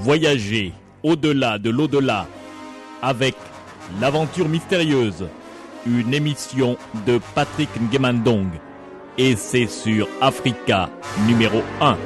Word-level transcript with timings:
Voyager 0.00 0.72
au-delà 1.02 1.58
de 1.58 1.70
l'au-delà 1.70 2.26
avec 3.02 3.34
l'aventure 4.00 4.48
mystérieuse, 4.48 5.26
une 5.86 6.14
émission 6.14 6.76
de 7.06 7.20
Patrick 7.34 7.68
Ngemandong. 7.80 8.48
Et 9.16 9.34
c'est 9.34 9.66
sur 9.66 10.08
Africa 10.20 10.88
numéro 11.26 11.62
1. 11.80 11.96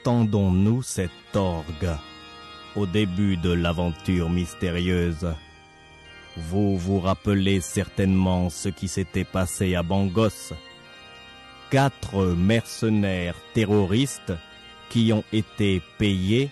Entendons-nous 0.00 0.82
cet 0.82 1.10
orgue 1.34 1.96
au 2.74 2.86
début 2.86 3.36
de 3.36 3.52
l'aventure 3.52 4.30
mystérieuse 4.30 5.34
Vous 6.36 6.78
vous 6.78 7.00
rappelez 7.00 7.60
certainement 7.60 8.48
ce 8.48 8.70
qui 8.70 8.88
s'était 8.88 9.24
passé 9.24 9.74
à 9.74 9.82
Bangos. 9.82 10.54
Quatre 11.70 12.24
mercenaires 12.28 13.34
terroristes 13.52 14.32
qui 14.88 15.12
ont 15.12 15.24
été 15.34 15.82
payés 15.98 16.48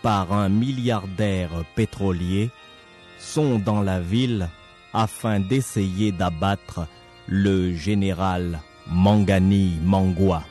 par 0.00 0.32
un 0.32 0.48
milliardaire 0.48 1.64
pétrolier 1.74 2.50
sont 3.18 3.58
dans 3.58 3.82
la 3.82 4.00
ville 4.00 4.48
afin 4.92 5.40
d'essayer 5.40 6.12
d'abattre 6.12 6.86
le 7.26 7.74
général 7.74 8.60
Mangani 8.86 9.78
Mangwa. 9.82 10.44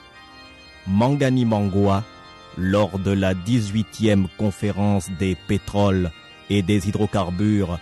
Mangani 0.87 1.45
Mangwa, 1.45 2.03
lors 2.57 2.99
de 2.99 3.11
la 3.11 3.33
18e 3.33 4.27
conférence 4.37 5.09
des 5.19 5.35
pétroles 5.47 6.11
et 6.49 6.61
des 6.61 6.87
hydrocarbures 6.89 7.79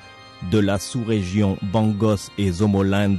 de 0.51 0.59
la 0.59 0.79
sous-région 0.79 1.57
Bangos 1.61 2.31
et 2.37 2.51
Zomoland, 2.51 3.17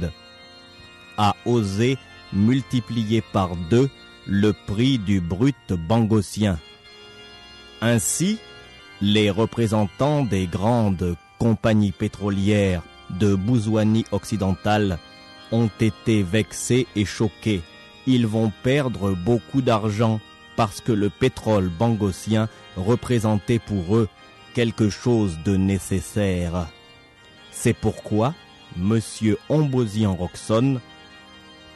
a 1.17 1.35
osé 1.45 1.97
multiplier 2.33 3.21
par 3.21 3.55
deux 3.69 3.89
le 4.27 4.53
prix 4.53 4.97
du 4.97 5.19
brut 5.19 5.73
bangosien. 5.73 6.59
Ainsi, 7.81 8.37
les 9.01 9.29
représentants 9.29 10.23
des 10.23 10.47
grandes 10.47 11.15
compagnies 11.39 11.91
pétrolières 11.91 12.83
de 13.09 13.35
Bouzouani 13.35 14.05
occidentale 14.11 14.99
ont 15.51 15.69
été 15.79 16.23
vexés 16.23 16.87
et 16.95 17.05
choqués. 17.05 17.61
Ils 18.07 18.27
vont 18.27 18.51
perdre 18.63 19.11
beaucoup 19.11 19.61
d'argent 19.61 20.19
parce 20.55 20.81
que 20.81 20.91
le 20.91 21.09
pétrole 21.09 21.69
bangosien 21.69 22.49
représentait 22.75 23.59
pour 23.59 23.95
eux 23.95 24.09
quelque 24.53 24.89
chose 24.89 25.37
de 25.45 25.55
nécessaire. 25.55 26.67
C'est 27.51 27.73
pourquoi 27.73 28.33
M. 28.77 28.99
Ombosian 29.49 30.15
Roxon, 30.15 30.79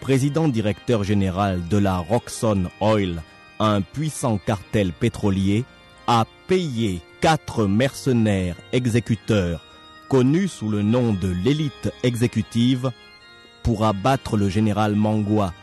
président 0.02 0.48
directeur 0.48 1.04
général 1.04 1.68
de 1.68 1.78
la 1.78 1.98
Roxon 1.98 2.70
Oil, 2.80 3.22
un 3.60 3.82
puissant 3.82 4.38
cartel 4.38 4.92
pétrolier, 4.92 5.66
a 6.08 6.26
payé 6.48 7.02
quatre 7.22 7.66
mercenaires 7.66 8.58
exécuteurs 8.72 9.62
connus 10.10 10.48
sous 10.48 10.70
le 10.70 10.82
nom 10.82 11.14
de 11.14 11.30
l'élite 11.30 11.92
exécutive 12.04 12.92
pour 13.64 13.84
abattre 13.86 14.38
le 14.38 14.50
général 14.50 14.96
Mangwa, 14.96 15.54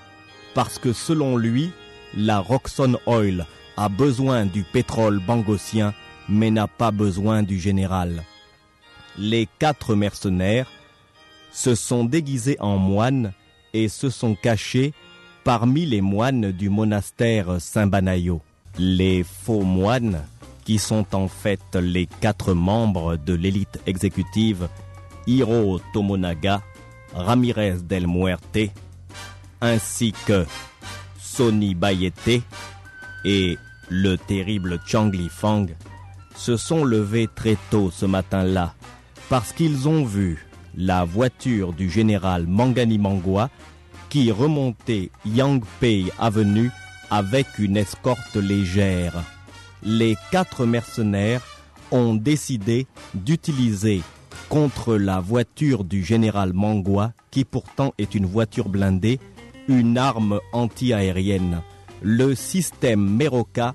parce 0.55 0.79
que 0.79 0.93
selon 0.93 1.37
lui, 1.37 1.71
la 2.15 2.39
Roxon 2.39 2.99
Oil 3.07 3.47
a 3.77 3.89
besoin 3.89 4.47
du 4.47 4.63
pétrole 4.63 5.19
bangosien, 5.19 5.95
mais 6.29 6.51
n'a 6.51 6.69
pas 6.69 6.91
besoin 6.91 7.43
du 7.43 7.59
général. 7.59 8.23
Les 9.19 9.49
quatre 9.59 9.95
mercenaires 9.95 10.71
se 11.53 11.75
sont 11.75 12.05
déguisés 12.05 12.57
en 12.61 12.77
moines 12.77 13.33
et 13.75 13.89
se 13.89 14.11
sont 14.11 14.35
cachés 14.35 14.93
parmi 15.45 15.87
les 15.87 16.01
moines 16.01 16.53
du 16.53 16.69
monastère 16.69 17.61
Saint-Banayo. 17.61 18.41
Les 18.79 19.23
faux 19.23 19.63
moines, 19.63 20.23
qui 20.65 20.79
sont 20.79 21.07
en 21.15 21.29
fait 21.29 21.75
les 21.75 22.07
quatre 22.07 22.55
membres 22.55 23.17
de 23.17 23.35
l'élite 23.35 23.81
exécutive, 23.87 24.69
Hiro 25.27 25.81
Tomonaga, 25.93 26.63
Ramirez 27.15 27.83
del 27.83 28.07
Muerte, 28.07 28.71
ainsi 29.63 30.13
que 30.27 30.45
Sony 31.19 31.75
Bayete 31.75 32.43
et 33.25 33.57
le 33.89 34.17
terrible 34.17 34.79
Changli 34.85 35.29
Fang, 35.31 35.67
se 36.37 36.57
sont 36.57 36.85
levés 36.85 37.29
très 37.35 37.57
tôt 37.71 37.91
ce 37.91 38.05
matin-là 38.05 38.75
parce 39.31 39.53
qu'ils 39.53 39.89
ont 39.89 40.05
vu 40.05 40.47
la 40.77 41.05
voiture 41.05 41.73
du 41.73 41.89
général 41.89 42.47
Mangani 42.47 42.99
Mangwa 42.99 43.49
qui 44.09 44.31
remontait 44.31 45.11
Yangpei 45.25 46.07
Avenue 46.19 46.71
avec 47.11 47.47
une 47.59 47.77
escorte 47.77 48.37
légère. 48.37 49.23
Les 49.83 50.17
quatre 50.31 50.67
mercenaires 50.67 51.43
ont 51.91 52.15
décidé 52.15 52.87
d'utiliser 53.15 54.03
contre 54.49 54.97
la 54.97 55.21
voiture 55.21 55.85
du 55.85 56.05
général 56.05 56.53
Mangwa, 56.53 57.13
qui 57.31 57.45
pourtant 57.45 57.95
est 57.97 58.15
une 58.15 58.27
voiture 58.27 58.69
blindée, 58.69 59.19
une 59.73 59.99
arme 59.99 60.41
anti-aérienne. 60.53 61.63
Le 62.03 62.35
système 62.35 63.17
Meroka 63.17 63.75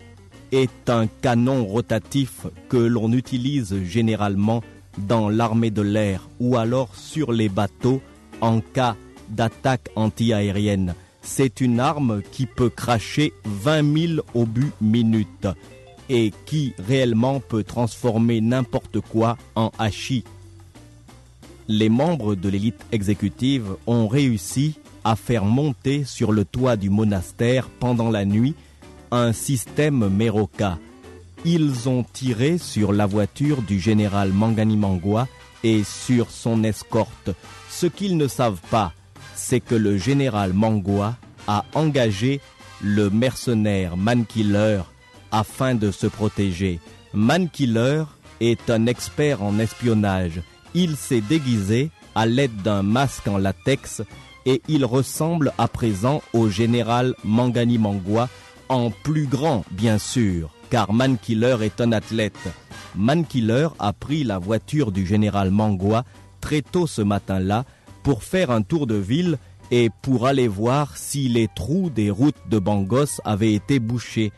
est 0.51 0.89
un 0.89 1.07
canon 1.07 1.65
rotatif 1.65 2.45
que 2.69 2.77
l'on 2.77 3.11
utilise 3.11 3.83
généralement 3.83 4.63
dans 4.97 5.29
l'armée 5.29 5.71
de 5.71 5.81
l'air 5.81 6.29
ou 6.39 6.57
alors 6.57 6.95
sur 6.95 7.31
les 7.31 7.49
bateaux 7.49 8.01
en 8.41 8.61
cas 8.61 8.95
d'attaque 9.29 9.89
anti-aérienne. 9.95 10.95
C'est 11.21 11.59
une 11.59 11.79
arme 11.79 12.21
qui 12.31 12.45
peut 12.45 12.69
cracher 12.69 13.33
20 13.43 14.07
000 14.15 14.21
obus 14.33 14.71
minutes 14.79 15.47
et 16.09 16.31
qui 16.45 16.73
réellement 16.79 17.41
peut 17.41 17.63
transformer 17.63 18.39
n'importe 18.39 19.01
quoi 19.01 19.37
en 19.55 19.71
hachis 19.77 20.23
les 21.67 21.89
membres 21.89 22.35
de 22.35 22.49
l'élite 22.49 22.85
exécutive 22.91 23.75
ont 23.87 24.07
réussi 24.07 24.75
à 25.07 25.15
faire 25.15 25.45
monter 25.45 26.03
sur 26.03 26.33
le 26.33 26.43
toit 26.43 26.75
du 26.75 26.89
monastère 26.89 27.69
pendant 27.69 28.09
la 28.11 28.25
nuit 28.25 28.55
un 29.09 29.31
système 29.31 30.09
Meroka. 30.09 30.77
Ils 31.45 31.87
ont 31.87 32.03
tiré 32.03 32.57
sur 32.57 32.91
la 32.91 33.05
voiture 33.05 33.61
du 33.61 33.79
général 33.79 34.33
Mangani 34.33 34.75
Mangwa 34.75 35.29
et 35.63 35.85
sur 35.85 36.29
son 36.29 36.61
escorte. 36.65 37.29
Ce 37.69 37.85
qu'ils 37.85 38.17
ne 38.17 38.27
savent 38.27 38.59
pas, 38.69 38.91
c'est 39.33 39.61
que 39.61 39.75
le 39.75 39.97
général 39.97 40.51
Mangwa 40.51 41.15
a 41.47 41.63
engagé 41.73 42.41
le 42.81 43.09
mercenaire 43.09 43.95
Mankiller 43.95 44.81
afin 45.31 45.73
de 45.73 45.89
se 45.89 46.07
protéger. 46.07 46.81
Mankiller 47.13 48.03
est 48.41 48.69
un 48.69 48.87
expert 48.87 49.41
en 49.41 49.57
espionnage 49.57 50.41
il 50.77 50.95
s'est 50.95 51.21
déguisé 51.21 51.89
à 52.13 52.25
l'aide 52.25 52.61
d'un 52.61 52.83
masque 52.83 53.27
en 53.27 53.37
latex 53.37 54.03
et 54.47 54.61
il 54.69 54.85
ressemble 54.85 55.51
à 55.57 55.67
présent 55.67 56.23
au 56.31 56.47
général 56.47 57.13
Mangani 57.25 57.77
Mangwa 57.77 58.29
en 58.69 58.91
plus 58.91 59.27
grand 59.27 59.65
bien 59.71 59.97
sûr, 59.97 60.53
car 60.69 60.93
Mankiller 60.93 61.57
est 61.61 61.81
un 61.81 61.91
athlète. 61.91 62.47
Mankiller 62.95 63.67
a 63.77 63.91
pris 63.91 64.23
la 64.23 64.39
voiture 64.39 64.93
du 64.93 65.05
général 65.05 65.51
Mangwa 65.51 66.05
très 66.39 66.61
tôt 66.61 66.87
ce 66.87 67.01
matin-là 67.01 67.65
pour 68.03 68.23
faire 68.23 68.49
un 68.49 68.61
tour 68.61 68.87
de 68.87 68.95
ville 68.95 69.37
et 69.69 69.89
pour 70.01 70.27
aller 70.27 70.47
voir 70.47 70.95
si 70.95 71.27
les 71.27 71.49
trous 71.53 71.89
des 71.89 72.09
routes 72.09 72.47
de 72.49 72.57
Bangos 72.57 73.19
avaient 73.25 73.53
été 73.53 73.79
bouchés. 73.79 74.31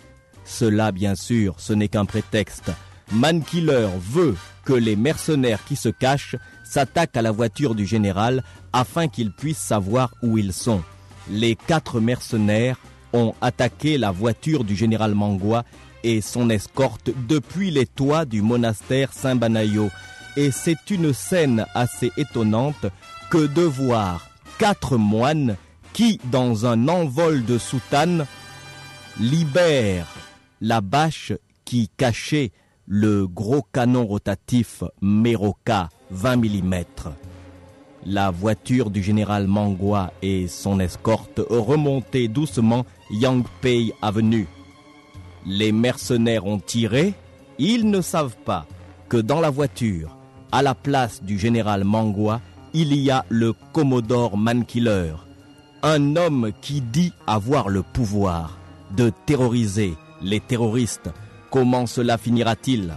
Cela, 0.44 0.92
bien 0.92 1.14
sûr, 1.14 1.54
ce 1.60 1.74
n'est 1.74 1.88
qu'un 1.88 2.06
prétexte. 2.06 2.72
Mankiller 3.12 3.90
veut 4.00 4.36
que 4.66 4.74
les 4.74 4.96
mercenaires 4.96 5.64
qui 5.66 5.76
se 5.76 5.90
cachent 5.90 6.36
s'attaquent 6.70 7.18
à 7.18 7.22
la 7.24 7.32
voiture 7.32 7.74
du 7.74 7.86
général 7.86 8.44
afin 8.74 9.08
qu'ils 9.08 9.32
puissent 9.32 9.58
savoir 9.58 10.14
où 10.22 10.38
ils 10.38 10.54
sont. 10.54 10.84
Les 11.30 11.56
quatre 11.56 12.00
mercenaires 12.00 12.78
ont 13.12 13.34
attaqué 13.42 13.98
la 13.98 14.12
voiture 14.12 14.64
du 14.64 14.76
général 14.76 15.16
Mangwa 15.16 15.66
et 16.04 16.22
son 16.22 16.50
escorte 16.50 17.10
depuis 17.28 17.72
les 17.72 17.88
toits 17.88 18.26
du 18.26 18.44
monastère 18.44 19.14
Saint-Banayo. 19.14 19.90
Et 20.38 20.52
c'est 20.52 20.92
une 20.92 21.12
scène 21.12 21.66
assez 21.74 22.12
étonnante 22.18 22.86
que 23.32 23.48
de 23.48 23.64
voir 23.64 24.30
quatre 24.60 24.98
moines 24.98 25.56
qui, 25.94 26.20
dans 26.26 26.68
un 26.68 26.88
envol 26.88 27.44
de 27.46 27.58
soutane, 27.58 28.28
libèrent 29.20 30.08
la 30.62 30.82
bâche 30.82 31.34
qui 31.66 31.90
cachait 31.98 32.52
le 32.86 33.28
gros 33.28 33.66
canon 33.74 34.06
rotatif 34.06 34.84
Meroka 35.02 35.90
20 36.12 36.38
mm. 36.38 36.84
la 38.06 38.32
voiture 38.32 38.90
du 38.90 39.04
général 39.04 39.48
Mangua 39.48 40.12
et 40.22 40.48
son 40.48 40.80
escorte 40.80 41.42
remontaient 41.50 42.28
doucement 42.28 42.86
Yangpei 43.12 43.94
Avenue. 44.02 44.48
Les 45.46 45.72
mercenaires 45.72 46.46
ont 46.46 46.60
tiré, 46.60 47.14
ils 47.58 47.90
ne 47.90 48.02
savent 48.02 48.38
pas 48.46 48.66
que 49.08 49.18
dans 49.18 49.40
la 49.40 49.50
voiture, 49.50 50.18
à 50.52 50.62
la 50.62 50.76
place 50.76 51.24
du 51.24 51.38
général 51.38 51.84
Mangua, 51.84 52.42
il 52.74 52.94
y 52.96 53.10
a 53.12 53.26
le 53.30 53.54
Commodore 53.74 54.38
Mankiller, 54.38 55.14
un 55.84 56.16
homme 56.16 56.52
qui 56.62 56.82
dit 56.82 57.14
avoir 57.28 57.70
le 57.70 57.84
pouvoir 57.84 58.58
de 58.96 59.12
terroriser 59.26 59.94
les 60.22 60.40
terroristes. 60.40 61.10
Comment 61.50 61.86
cela 61.88 62.18
finira-t-il? 62.18 62.94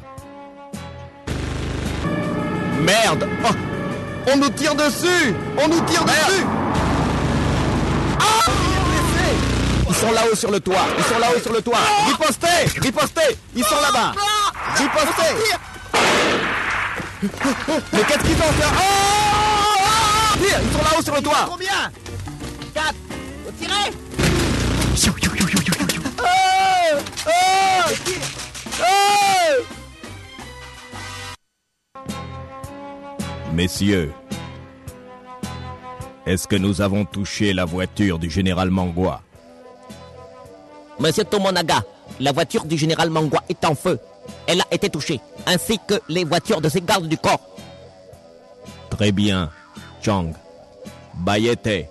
Merde. 2.83 3.29
Oh. 3.45 3.49
On 4.33 4.37
nous 4.37 4.51
tire 4.51 4.75
dessus. 4.75 5.35
On 5.57 5.69
nous 5.69 5.81
tire 5.83 6.05
dessus. 6.05 6.45
Ah. 8.19 8.51
Ils 9.89 9.95
sont 9.95 10.11
là-haut 10.13 10.35
sur 10.35 10.51
le 10.51 10.59
toit. 10.59 10.87
Ils 10.99 11.05
sont 11.05 11.19
là-haut 11.21 11.41
sur 11.41 11.53
le 11.53 11.63
toit. 11.63 11.79
Ripostez 12.09 12.81
Ripostez 12.81 13.39
Ils 13.55 13.65
sont 13.65 13.81
là-bas. 13.81 14.13
Ripostez 14.77 15.35
Mais 17.93 18.03
qu'est-ce 18.03 18.25
qu'ils 18.25 18.37
vont 18.37 18.53
faire 18.53 18.73
Oh 18.77 20.39
Tire 20.39 20.61
Ils 20.65 20.73
sont 20.73 20.85
là-haut 20.85 21.03
sur 21.03 21.15
le 21.15 21.23
toit. 21.23 21.47
Combien? 21.49 21.91
4 22.75 22.95
Faut 23.45 23.53
tirer. 23.61 23.93
Oh. 26.19 26.99
Oh. 27.27 27.31
Oh 28.81 29.82
Messieurs, 33.53 34.13
est-ce 36.25 36.49
que 36.49 36.57
nous 36.57 36.81
avons 36.81 37.05
touché 37.05 37.53
la 37.53 37.67
voiture 37.67 38.19
du 38.19 38.31
général 38.31 38.71
Mangua? 38.71 39.21
Monsieur 40.99 41.25
Tomonaga, 41.25 41.83
la 42.19 42.33
voiture 42.33 42.65
du 42.65 42.79
général 42.79 43.11
Mangua 43.11 43.43
est 43.51 43.63
en 43.67 43.75
feu. 43.75 43.99
Elle 44.47 44.63
a 44.63 44.67
été 44.71 44.89
touchée, 44.89 45.21
ainsi 45.47 45.79
que 45.87 45.95
les 46.09 46.25
voitures 46.25 46.63
de 46.63 46.71
ses 46.71 46.81
gardes 46.81 47.09
du 47.09 47.19
corps. 47.19 47.41
Très 48.89 49.13
bien, 49.13 49.51
Chang. 50.01 50.33
Bayete, 51.15 51.89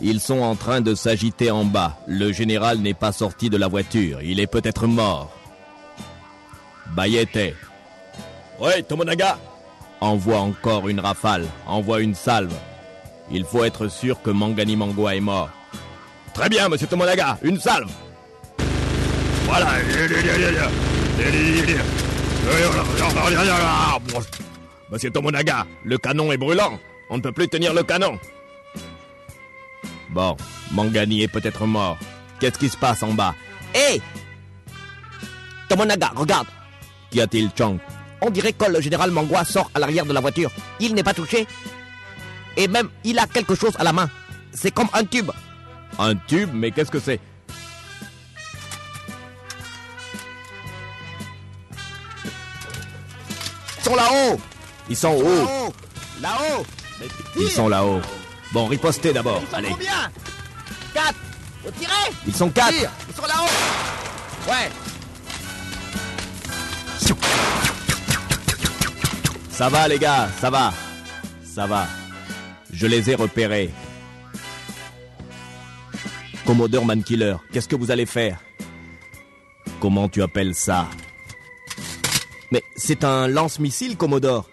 ils 0.00 0.20
sont 0.20 0.40
en 0.40 0.54
train 0.54 0.80
de 0.80 0.94
s'agiter 0.94 1.50
en 1.50 1.64
bas. 1.64 1.96
Le 2.06 2.30
général 2.30 2.78
n'est 2.78 2.94
pas 2.94 3.10
sorti 3.10 3.50
de 3.50 3.56
la 3.56 3.66
voiture. 3.66 4.22
Il 4.22 4.38
est 4.38 4.46
peut-être 4.46 4.86
mort. 4.86 5.32
Bayete. 6.94 7.56
Oui, 8.60 8.84
Tomonaga. 8.86 9.36
Envoie 10.02 10.40
encore 10.40 10.88
une 10.88 10.98
rafale. 10.98 11.46
Envoie 11.64 12.00
une 12.00 12.16
salve. 12.16 12.52
Il 13.30 13.44
faut 13.44 13.62
être 13.62 13.86
sûr 13.86 14.20
que 14.20 14.30
Mangani 14.30 14.74
Mangua 14.74 15.14
est 15.14 15.20
mort. 15.20 15.48
Très 16.34 16.48
bien, 16.48 16.68
monsieur 16.68 16.88
Tomonaga. 16.88 17.38
Une 17.42 17.60
salve. 17.60 17.88
Voilà. 19.44 19.68
Monsieur 24.90 25.10
Tomonaga, 25.12 25.66
le 25.84 25.98
canon 25.98 26.32
est 26.32 26.36
brûlant. 26.36 26.80
On 27.08 27.18
ne 27.18 27.22
peut 27.22 27.30
plus 27.30 27.48
tenir 27.48 27.72
le 27.72 27.84
canon. 27.84 28.18
Bon, 30.10 30.36
Mangani 30.72 31.22
est 31.22 31.28
peut-être 31.28 31.64
mort. 31.64 31.96
Qu'est-ce 32.40 32.58
qui 32.58 32.68
se 32.68 32.76
passe 32.76 33.04
en 33.04 33.14
bas? 33.14 33.36
Hé 33.72 34.02
Tomonaga, 35.68 36.10
regarde 36.16 36.48
Qu'y 37.08 37.20
a-t-il, 37.20 37.50
Chang 37.56 37.78
On 38.24 38.30
dirait 38.30 38.52
que 38.52 38.64
le 38.66 38.80
général 38.80 39.10
Mangua 39.10 39.44
sort 39.44 39.68
à 39.74 39.80
l'arrière 39.80 40.06
de 40.06 40.12
la 40.12 40.20
voiture. 40.20 40.52
Il 40.78 40.94
n'est 40.94 41.02
pas 41.02 41.12
touché. 41.12 41.44
Et 42.56 42.68
même, 42.68 42.88
il 43.02 43.18
a 43.18 43.26
quelque 43.26 43.56
chose 43.56 43.72
à 43.80 43.84
la 43.84 43.92
main. 43.92 44.08
C'est 44.52 44.70
comme 44.70 44.88
un 44.92 45.04
tube. 45.04 45.32
Un 45.98 46.14
tube 46.14 46.50
Mais 46.54 46.70
qu'est-ce 46.70 46.90
que 46.92 47.00
c'est? 47.00 47.18
Ils 53.78 53.84
sont 53.84 53.96
là-haut 53.96 54.40
Ils 54.88 54.96
sont 54.96 55.14
hauts. 55.14 55.44
Là-haut 55.44 55.72
Là-haut 56.20 56.66
Ils 57.36 57.50
sont 57.50 57.68
là-haut. 57.68 58.00
Bon, 58.52 58.66
ripostez 58.66 59.12
d'abord. 59.12 59.42
Allez. 59.52 59.70
combien? 59.70 60.12
4 60.94 61.14
Faut 61.64 61.70
tirer 61.72 62.12
Ils 62.24 62.34
sont 62.34 62.50
quatre. 62.50 62.72
Ils 62.72 63.16
sont 63.16 63.26
là-haut 63.26 64.48
Ouais 64.48 64.70
Ça 69.52 69.68
va, 69.68 69.86
les 69.86 69.98
gars, 69.98 70.28
ça 70.40 70.48
va. 70.48 70.72
Ça 71.44 71.66
va. 71.66 71.86
Je 72.72 72.86
les 72.86 73.10
ai 73.10 73.14
repérés. 73.14 73.70
Commodore 76.46 76.86
Mankiller, 76.86 77.36
qu'est-ce 77.52 77.68
que 77.68 77.76
vous 77.76 77.90
allez 77.90 78.06
faire? 78.06 78.38
Comment 79.78 80.08
tu 80.08 80.22
appelles 80.22 80.54
ça? 80.54 80.88
Mais 82.50 82.62
c'est 82.76 83.04
un 83.04 83.28
lance-missile, 83.28 83.96
Commodore. 83.96 84.48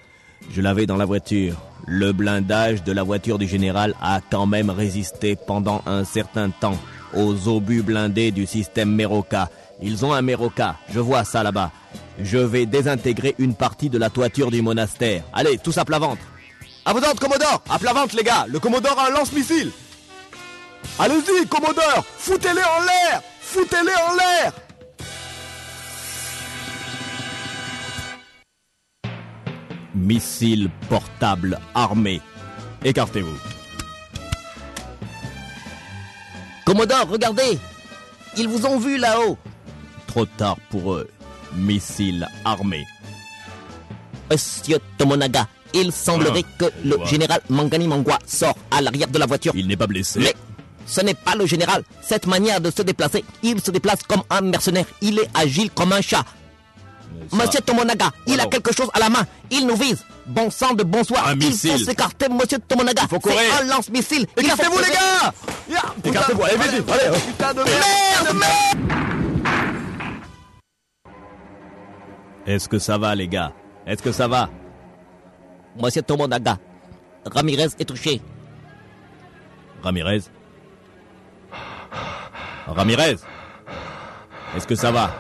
Je 0.52 0.62
l'avais 0.62 0.86
dans 0.86 0.98
la 0.98 1.06
voiture. 1.06 1.56
Le 1.88 2.12
blindage 2.12 2.84
de 2.84 2.92
la 2.92 3.04
voiture 3.04 3.40
du 3.40 3.48
général 3.48 3.96
a 4.02 4.20
quand 4.30 4.48
même 4.48 4.70
résisté 4.70 5.38
pendant 5.48 5.82
un 5.86 6.04
certain 6.04 6.50
temps 6.50 6.78
aux 7.16 7.48
obus 7.48 7.82
blindés 7.84 8.32
du 8.32 8.46
système 8.46 8.94
Meroka. 8.94 9.50
Ils 9.82 10.06
ont 10.06 10.14
un 10.14 10.22
Meroka, 10.22 10.76
je 10.94 11.00
vois 11.00 11.24
ça 11.24 11.42
là-bas. 11.42 11.72
Je 12.22 12.38
vais 12.38 12.66
désintégrer 12.66 13.36
une 13.40 13.56
partie 13.56 13.90
de 13.90 13.98
la 13.98 14.10
toiture 14.10 14.52
du 14.52 14.62
monastère. 14.62 15.24
Allez, 15.34 15.58
tous 15.58 15.78
à 15.78 15.86
plat 15.86 16.00
ventre. 16.00 16.22
À 16.86 16.94
vos 16.94 17.04
ordres, 17.04 17.20
Commodore 17.20 17.62
À 17.70 17.78
plat 17.78 17.94
ventre, 17.94 18.16
les 18.16 18.24
gars 18.24 18.46
Le 18.48 18.60
Commodore 18.60 18.98
a 18.98 19.08
un 19.08 19.12
lance-missile 19.12 19.72
Allez-y, 20.98 21.46
Commodore 21.48 22.06
Foutez-les 22.18 22.62
en 22.64 22.82
l'air 22.82 23.22
Foutez-les 23.42 23.92
en 23.92 24.16
l'air 24.16 24.54
Missile 29.94 30.70
portable 30.88 31.60
armé. 31.76 32.22
Écartez-vous. 32.84 33.38
Commodore, 36.66 37.08
regardez 37.10 37.60
Ils 38.38 38.48
vous 38.48 38.66
ont 38.66 38.80
vu 38.80 38.98
là-haut 38.98 39.38
Trop 40.08 40.26
tard 40.26 40.58
pour 40.70 40.94
eux. 40.94 41.10
Missile 41.56 42.28
armé. 42.46 42.86
Monsieur 44.32 44.78
Tomonaga, 44.98 45.48
il 45.74 45.92
semblerait 45.92 46.44
Ah, 46.46 46.56
que 46.60 46.66
le 46.88 46.96
vois. 46.98 47.06
général 47.06 47.42
Mangani 47.50 47.88
Mangua 47.88 48.20
sort 48.28 48.56
à 48.72 48.82
l'arrière 48.82 49.08
de 49.08 49.18
la 49.18 49.26
voiture. 49.26 49.54
Il 49.56 49.68
n'est 49.68 49.78
pas 49.78 49.88
blessé. 49.88 50.20
Mais 50.20 50.36
ce 50.86 51.02
n'est 51.02 51.14
pas 51.16 51.36
le 51.36 51.46
général. 51.46 51.84
Cette 52.02 52.28
manière 52.28 52.62
de 52.62 52.70
se 52.72 52.82
déplacer, 52.84 53.24
il 53.44 53.60
se 53.62 53.72
déplace 53.72 54.00
comme 54.08 54.22
un 54.30 54.42
mercenaire. 54.42 54.86
Il 55.02 55.20
est 55.20 55.30
agile 55.34 55.72
comme 55.72 55.94
un 55.94 56.02
chat. 56.02 56.24
Ça- 57.32 57.38
Monsieur 57.38 57.62
Tomonaga, 57.62 58.12
il 58.28 58.40
a 58.40 58.46
quelque 58.46 58.74
chose 58.74 58.90
à 58.94 59.00
la 59.00 59.10
main. 59.10 59.26
Il 59.50 59.66
nous 59.66 59.76
vise. 59.76 59.98
Bon 60.28 60.52
sang 60.52 60.74
de 60.74 60.84
bonsoir. 60.84 61.28
Un 61.28 61.34
il 61.34 61.48
missile. 61.50 61.72
faut 61.72 61.78
s'écarter, 61.86 62.28
monsieur 62.30 62.60
Tomonaga. 62.60 63.08
faut 63.10 63.20
courir. 63.20 63.40
C'est 63.40 63.64
un 63.64 63.66
lance-missile. 63.66 64.28
Il 64.38 64.46
Écartez-vous, 64.46 64.78
les 64.80 64.90
gars 64.92 65.34
Écartez-vous, 66.06 66.44
allez, 66.44 66.58
vite, 66.58 66.72
vite, 66.72 66.90
allez 66.90 67.18
Putain 67.20 67.54
de 67.56 67.64
merde, 67.64 68.38
merde 68.38 69.09
Est-ce 72.50 72.68
que 72.68 72.80
ça 72.80 72.98
va, 72.98 73.14
les 73.14 73.28
gars? 73.28 73.54
Est-ce 73.86 74.02
que 74.02 74.12
ça 74.12 74.28
va? 74.28 74.50
Monsieur 75.80 76.02
Tomonaga, 76.02 76.58
Ramirez 77.24 77.68
est 77.78 77.86
touché. 77.86 78.20
Ramirez? 79.84 80.22
Ramirez? 82.66 83.18
Est-ce 84.56 84.66
que 84.66 84.74
ça 84.74 84.90
va? 84.92 85.12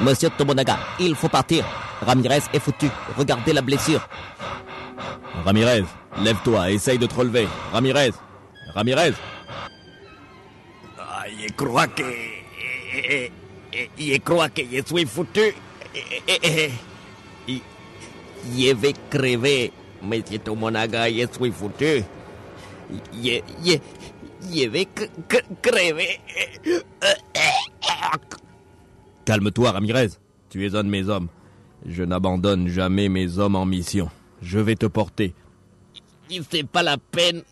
Monsieur 0.00 0.28
Tomonaga, 0.36 0.76
il 0.98 1.14
faut 1.14 1.28
partir. 1.28 1.64
Ramirez 2.04 2.42
est 2.52 2.58
foutu. 2.58 2.90
Regardez 3.16 3.52
la 3.52 3.62
blessure. 3.62 4.08
Ramirez, 5.44 5.84
lève-toi, 6.20 6.72
essaye 6.72 6.98
de 6.98 7.06
te 7.06 7.14
relever. 7.14 7.46
Ramirez? 7.72 8.10
Ramirez? 8.74 9.12
Ah, 10.98 11.26
je 11.30 11.52
crois 11.52 11.86
que... 11.86 12.02
Je 13.98 14.18
crois 14.18 14.48
que 14.48 14.62
je 14.62 14.82
suis 14.84 15.06
foutu. 15.06 15.52
Je 17.48 18.74
vais 18.74 18.94
crever. 19.10 19.72
Monsieur 20.02 20.38
Tomonaga, 20.38 21.10
je 21.10 21.26
suis 21.32 21.50
foutu. 21.52 22.02
Je, 23.22 23.40
je, 23.64 23.76
je 24.52 24.68
vais 24.68 24.84
cre- 24.94 25.10
cre- 25.28 25.44
crever. 25.62 26.20
Calme-toi, 29.24 29.72
Ramirez. 29.72 30.10
Tu 30.50 30.64
es 30.64 30.74
un 30.74 30.84
de 30.84 30.88
mes 30.88 31.08
hommes. 31.08 31.28
Je 31.84 32.02
n'abandonne 32.04 32.68
jamais 32.68 33.08
mes 33.08 33.38
hommes 33.38 33.56
en 33.56 33.66
mission. 33.66 34.08
Je 34.42 34.58
vais 34.58 34.76
te 34.76 34.86
porter. 34.86 35.34
C'est 36.50 36.66
pas 36.66 36.82
la 36.82 36.98
peine. 36.98 37.42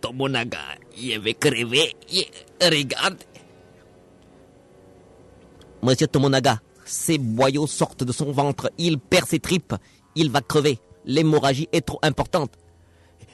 Tomonaga, 0.00 0.58
je 0.96 1.18
vais 1.18 1.34
crever. 1.34 1.94
Je- 2.10 2.66
Regarde. 2.66 3.18
Monsieur 5.82 6.06
Tomonaga, 6.06 6.60
ces 6.84 7.18
boyaux 7.18 7.66
sortent 7.66 8.04
de 8.04 8.12
son 8.12 8.32
ventre. 8.32 8.70
Il 8.78 8.98
perd 8.98 9.26
ses 9.26 9.38
tripes. 9.40 9.74
Il 10.14 10.30
va 10.30 10.40
crever. 10.40 10.78
L'hémorragie 11.04 11.68
est 11.72 11.82
trop 11.82 11.98
importante. 12.02 12.52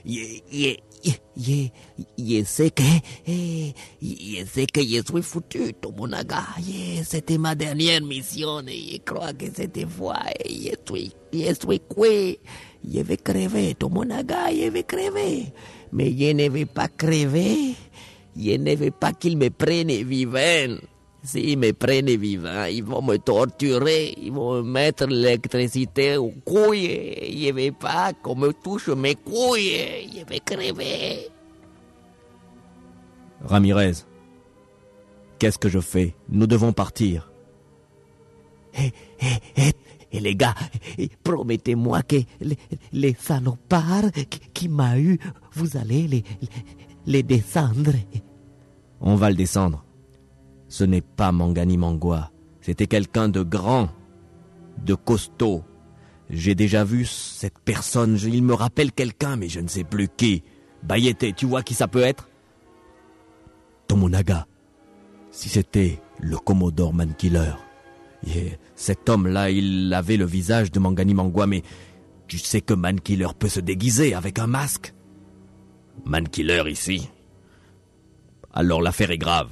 Je, 0.04 0.40
sais 2.44 2.70
que, 2.70 2.82
eh, 3.26 3.72
je 4.02 4.44
sais 4.44 4.66
que 4.66 4.80
je 4.82 5.02
suis 5.02 5.22
foutu, 5.22 5.72
Tomonaga. 5.74 6.42
C'était 7.04 7.38
ma 7.38 7.54
dernière 7.54 8.02
mission 8.02 8.60
et 8.66 8.94
je 8.94 8.98
crois 8.98 9.32
que 9.32 9.46
cette 9.54 9.88
fois, 9.88 10.18
eh, 10.44 10.72
je 10.88 10.94
suis, 10.94 11.12
je 11.32 11.54
suis 11.54 11.80
cuit. 11.80 12.38
Je 12.84 13.00
vais 13.00 13.16
crever, 13.16 13.74
Tomonaga, 13.76 14.50
je 14.50 14.68
vais 14.70 14.82
crever. 14.82 15.52
Mais 15.92 16.10
je 16.18 16.32
ne 16.32 16.48
vais 16.48 16.66
pas 16.66 16.88
crever. 16.88 17.74
Je 18.36 18.56
ne 18.56 18.74
veux 18.74 18.90
pas 18.90 19.12
qu'ils 19.12 19.36
me 19.36 19.50
prennent 19.50 19.88
vivant. 19.88 20.78
S'ils 21.24 21.56
me 21.56 21.72
prennent 21.72 22.16
vivant, 22.16 22.64
ils 22.64 22.82
vont 22.82 23.00
me 23.00 23.16
torturer, 23.16 24.12
ils 24.20 24.32
vont 24.32 24.56
me 24.56 24.62
mettre 24.62 25.06
l'électricité 25.06 26.16
aux 26.16 26.32
couilles. 26.44 27.14
Je 27.44 27.52
ne 27.52 27.52
veux 27.52 27.70
pas 27.72 28.12
qu'on 28.12 28.34
me 28.34 28.52
touche 28.52 28.88
mes 28.88 29.14
couilles. 29.14 30.10
Je 30.12 30.24
vais 30.28 30.40
crever. 30.40 31.28
Ramirez, 33.44 33.92
qu'est-ce 35.38 35.58
que 35.58 35.68
je 35.68 35.78
fais? 35.78 36.14
Nous 36.28 36.48
devons 36.48 36.72
partir. 36.72 37.30
Et, 38.74 38.90
et, 39.20 39.62
et, 39.68 39.72
et 40.10 40.20
les 40.20 40.34
gars, 40.34 40.54
eh, 40.98 41.08
promettez-moi 41.22 42.02
que 42.02 42.16
les, 42.40 42.58
les 42.92 43.14
salopards 43.14 44.10
qui, 44.28 44.40
qui 44.52 44.68
m'a 44.68 44.98
eu, 44.98 45.20
vous 45.52 45.76
allez 45.76 46.08
les, 46.08 46.24
les 47.06 47.22
descendre. 47.22 47.92
On 49.00 49.14
va 49.14 49.30
le 49.30 49.36
descendre. 49.36 49.84
Ce 50.72 50.84
n'est 50.84 51.02
pas 51.02 51.32
Mangani 51.32 51.76
Mangua. 51.76 52.30
C'était 52.62 52.86
quelqu'un 52.86 53.28
de 53.28 53.42
grand, 53.42 53.90
de 54.82 54.94
costaud. 54.94 55.62
J'ai 56.30 56.54
déjà 56.54 56.82
vu 56.82 57.04
cette 57.04 57.58
personne. 57.58 58.16
Il 58.22 58.42
me 58.42 58.54
rappelle 58.54 58.90
quelqu'un, 58.90 59.36
mais 59.36 59.50
je 59.50 59.60
ne 59.60 59.68
sais 59.68 59.84
plus 59.84 60.08
qui. 60.08 60.44
Bayete, 60.82 61.34
tu 61.36 61.44
vois 61.44 61.62
qui 61.62 61.74
ça 61.74 61.88
peut 61.88 62.00
être? 62.00 62.30
Tomonaga. 63.86 64.46
Si 65.30 65.50
c'était 65.50 66.00
le 66.18 66.38
Commodore 66.38 66.94
Mankiller. 66.94 67.52
Et 68.26 68.52
cet 68.74 69.10
homme-là, 69.10 69.50
il 69.50 69.92
avait 69.92 70.16
le 70.16 70.24
visage 70.24 70.72
de 70.72 70.80
Mangani 70.80 71.12
Mangua, 71.12 71.46
mais 71.46 71.62
tu 72.28 72.38
sais 72.38 72.62
que 72.62 72.72
Mankiller 72.72 73.34
peut 73.38 73.50
se 73.50 73.60
déguiser 73.60 74.14
avec 74.14 74.38
un 74.38 74.46
masque? 74.46 74.94
Mankiller 76.06 76.62
ici. 76.70 77.10
Alors 78.54 78.80
l'affaire 78.80 79.10
est 79.10 79.18
grave. 79.18 79.50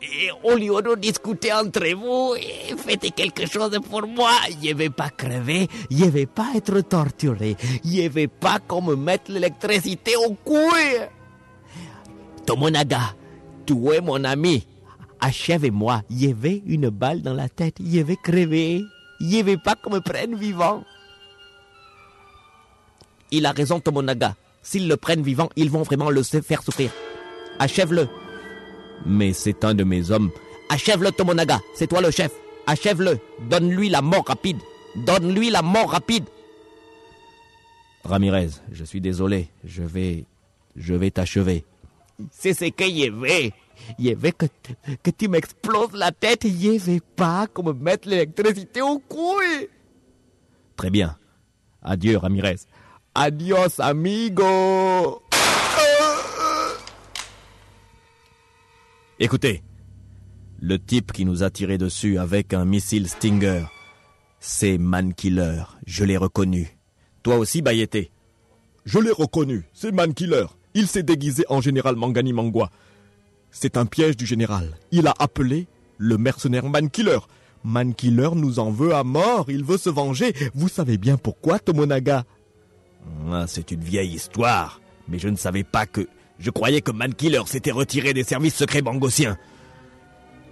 Et 0.00 0.30
au 0.44 0.54
lieu 0.54 0.80
de 0.80 0.94
discuter 0.94 1.52
entre 1.52 1.92
vous, 1.94 2.34
eh, 2.38 2.76
faites 2.76 3.12
quelque 3.14 3.46
chose 3.46 3.76
pour 3.90 4.06
moi. 4.06 4.30
Je 4.62 4.72
vais 4.72 4.90
pas 4.90 5.10
crever, 5.10 5.66
je 5.90 6.04
vais 6.04 6.26
pas 6.26 6.52
être 6.54 6.80
torturé, 6.82 7.56
je 7.84 8.08
vais 8.08 8.28
pas 8.28 8.60
qu'on 8.60 8.80
me 8.82 8.94
mette 8.94 9.28
l'électricité 9.28 10.14
au 10.16 10.34
couilles. 10.34 11.08
Tomonaga, 12.46 13.14
tu 13.66 13.74
es 13.92 14.00
mon 14.00 14.22
ami. 14.22 14.64
Achève-moi, 15.20 16.02
je 16.08 16.28
vais 16.28 16.62
une 16.66 16.90
balle 16.90 17.22
dans 17.22 17.34
la 17.34 17.48
tête, 17.48 17.78
je 17.84 18.00
vais 18.00 18.16
crever, 18.22 18.84
je 19.20 19.42
vais 19.42 19.56
pas 19.56 19.74
qu'on 19.74 19.90
me 19.90 20.00
prenne 20.00 20.36
vivant. 20.36 20.84
Il 23.32 23.46
a 23.46 23.50
raison, 23.50 23.80
Tomonaga. 23.80 24.36
S'ils 24.62 24.86
le 24.86 24.96
prennent 24.96 25.22
vivant, 25.22 25.48
ils 25.56 25.70
vont 25.70 25.82
vraiment 25.82 26.10
le 26.10 26.22
faire 26.22 26.62
souffrir. 26.62 26.90
Achève-le. 27.58 28.08
Mais 29.06 29.32
c'est 29.32 29.64
un 29.64 29.74
de 29.74 29.84
mes 29.84 30.10
hommes. 30.10 30.30
Achève-le, 30.68 31.12
Tomonaga. 31.12 31.60
C'est 31.74 31.86
toi 31.86 32.00
le 32.00 32.10
chef. 32.10 32.32
Achève-le. 32.66 33.18
Donne-lui 33.48 33.88
la 33.88 34.02
mort 34.02 34.26
rapide. 34.26 34.58
Donne-lui 34.96 35.50
la 35.50 35.62
mort 35.62 35.90
rapide. 35.90 36.24
Ramirez, 38.04 38.50
je 38.72 38.84
suis 38.84 39.00
désolé. 39.00 39.48
Je 39.64 39.82
vais. 39.82 40.24
Je 40.76 40.94
vais 40.94 41.10
t'achever. 41.10 41.64
C'est 42.30 42.54
ce 42.54 42.66
que 42.66 42.84
je 42.84 43.10
veux. 43.10 43.50
Je 43.98 44.14
veux 44.14 44.30
que, 44.32 44.46
que 45.02 45.10
tu 45.10 45.28
m'exploses 45.28 45.92
la 45.92 46.12
tête. 46.12 46.44
Je 46.44 46.78
veux 46.78 47.00
pas 47.16 47.46
qu'on 47.46 47.62
me 47.64 47.72
mette 47.72 48.06
l'électricité 48.06 48.82
au 48.82 48.98
couille. 48.98 49.68
Très 50.76 50.90
bien. 50.90 51.16
Adieu, 51.82 52.18
Ramirez. 52.18 52.56
Adios, 53.14 53.80
amigo. 53.80 55.22
Écoutez. 59.20 59.64
Le 60.60 60.78
type 60.78 61.10
qui 61.10 61.24
nous 61.24 61.42
a 61.42 61.50
tiré 61.50 61.76
dessus 61.76 62.18
avec 62.18 62.54
un 62.54 62.64
missile 62.64 63.08
Stinger, 63.08 63.64
c'est 64.38 64.78
Mankiller. 64.78 65.62
Je 65.86 66.04
l'ai 66.04 66.16
reconnu. 66.16 66.78
Toi 67.24 67.36
aussi, 67.36 67.60
Bayete. 67.60 68.12
Je 68.84 68.98
l'ai 69.00 69.10
reconnu, 69.10 69.64
c'est 69.72 69.90
Mankiller. 69.90 70.46
Il 70.74 70.86
s'est 70.86 71.02
déguisé 71.02 71.44
en 71.48 71.60
général 71.60 71.96
Mangani 71.96 72.32
Mangua. 72.32 72.70
C'est 73.50 73.76
un 73.76 73.86
piège 73.86 74.16
du 74.16 74.24
général. 74.24 74.76
Il 74.92 75.08
a 75.08 75.14
appelé 75.18 75.66
le 75.96 76.16
mercenaire 76.16 76.68
Mankiller. 76.68 77.18
Mankiller 77.64 78.30
nous 78.36 78.60
en 78.60 78.70
veut 78.70 78.94
à 78.94 79.02
mort, 79.02 79.46
il 79.48 79.64
veut 79.64 79.78
se 79.78 79.90
venger. 79.90 80.32
Vous 80.54 80.68
savez 80.68 80.96
bien 80.96 81.16
pourquoi, 81.16 81.58
Tomonaga? 81.58 82.24
Ah, 83.32 83.46
c'est 83.48 83.72
une 83.72 83.82
vieille 83.82 84.14
histoire. 84.14 84.80
Mais 85.08 85.18
je 85.18 85.28
ne 85.28 85.36
savais 85.36 85.64
pas 85.64 85.86
que. 85.86 86.08
Je 86.38 86.50
croyais 86.50 86.80
que 86.80 86.92
Mankiller 86.92 87.42
s'était 87.46 87.72
retiré 87.72 88.14
des 88.14 88.24
services 88.24 88.54
secrets 88.54 88.82
bangossiens. 88.82 89.36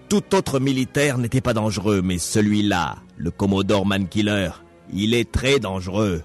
Tout 0.09 0.35
autre 0.35 0.61
militaire 0.61 1.19
n'était 1.19 1.40
pas 1.40 1.55
dangereux, 1.55 2.02
mais 2.02 2.19
celui-là, 2.19 2.97
le 3.16 3.31
Commodore 3.31 3.87
Mankiller, 3.87 4.50
il 4.93 5.14
est 5.14 5.31
très 5.31 5.59
dangereux. 5.59 6.23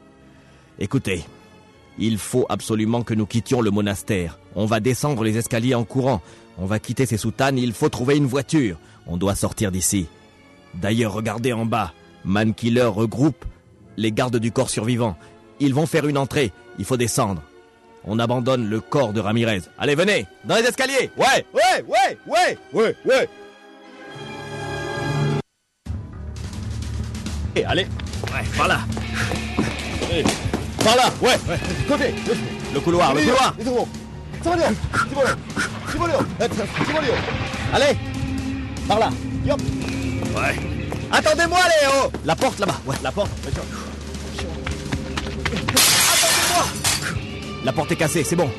Écoutez, 0.79 1.23
il 1.97 2.17
faut 2.17 2.45
absolument 2.49 3.03
que 3.03 3.13
nous 3.13 3.25
quittions 3.25 3.61
le 3.61 3.71
monastère. 3.71 4.39
On 4.55 4.65
va 4.65 4.79
descendre 4.79 5.23
les 5.23 5.37
escaliers 5.37 5.75
en 5.75 5.83
courant. 5.83 6.21
On 6.57 6.65
va 6.65 6.79
quitter 6.79 7.05
ces 7.05 7.17
soutanes, 7.17 7.57
il 7.57 7.73
faut 7.73 7.89
trouver 7.89 8.17
une 8.17 8.25
voiture. 8.25 8.77
On 9.07 9.17
doit 9.17 9.35
sortir 9.35 9.71
d'ici. 9.71 10.07
D'ailleurs, 10.73 11.13
regardez 11.13 11.53
en 11.53 11.65
bas. 11.65 11.93
Mankiller 12.23 12.83
regroupe 12.83 13.45
les 13.97 14.11
gardes 14.11 14.37
du 14.37 14.51
corps 14.51 14.69
survivant. 14.69 15.17
Ils 15.59 15.73
vont 15.73 15.85
faire 15.85 16.07
une 16.07 16.17
entrée. 16.17 16.51
Il 16.79 16.85
faut 16.85 16.97
descendre. 16.97 17.43
On 18.05 18.17
abandonne 18.19 18.69
le 18.69 18.79
corps 18.79 19.13
de 19.13 19.19
Ramirez. 19.19 19.61
Allez, 19.77 19.95
venez 19.95 20.25
Dans 20.45 20.55
les 20.55 20.63
escaliers. 20.63 21.11
Ouais 21.17 21.45
Ouais, 21.53 21.83
ouais, 21.87 22.17
ouais, 22.27 22.57
ouais, 22.73 22.95
ouais. 23.05 23.29
Et 27.55 27.65
allez. 27.65 27.83
Ouais, 27.83 28.43
par 28.57 28.67
là. 28.67 28.79
Par 30.83 30.95
là 30.95 31.03
Ouais. 31.21 31.37
Côté, 31.87 32.15
Le 32.73 32.79
couloir, 32.79 33.13
le 33.13 33.21
couloir. 33.21 33.55
Allez. 37.73 37.97
Par 38.87 38.99
là. 38.99 39.09
Yop. 39.45 39.61
Ouais. 40.35 40.55
Attendez-moi, 41.11 41.59
Léo. 41.81 42.11
La 42.25 42.35
porte 42.35 42.59
là-bas. 42.59 42.79
Ouais, 42.85 42.95
la 43.03 43.11
porte 43.11 43.31
La 47.63 47.71
porte 47.71 47.91
est 47.91 47.95
cassée, 47.95 48.23
c'est 48.23 48.35
bon. 48.35 48.49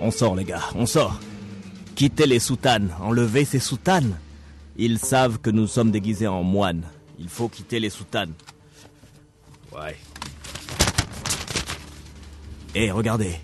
On 0.00 0.10
sort, 0.10 0.34
les 0.34 0.44
gars, 0.44 0.62
on 0.74 0.86
sort. 0.86 1.20
Quittez 1.94 2.26
les 2.26 2.38
soutanes, 2.38 2.90
enlevez 3.00 3.44
ces 3.44 3.58
soutanes. 3.58 4.18
Ils 4.76 4.98
savent 4.98 5.38
que 5.38 5.50
nous 5.50 5.66
sommes 5.66 5.90
déguisés 5.90 6.26
en 6.26 6.42
moines. 6.42 6.84
Il 7.18 7.28
faut 7.28 7.48
quitter 7.48 7.78
les 7.78 7.90
soutanes. 7.90 8.32
Ouais. 9.74 9.96
Eh, 12.74 12.90
regardez. 12.90 13.36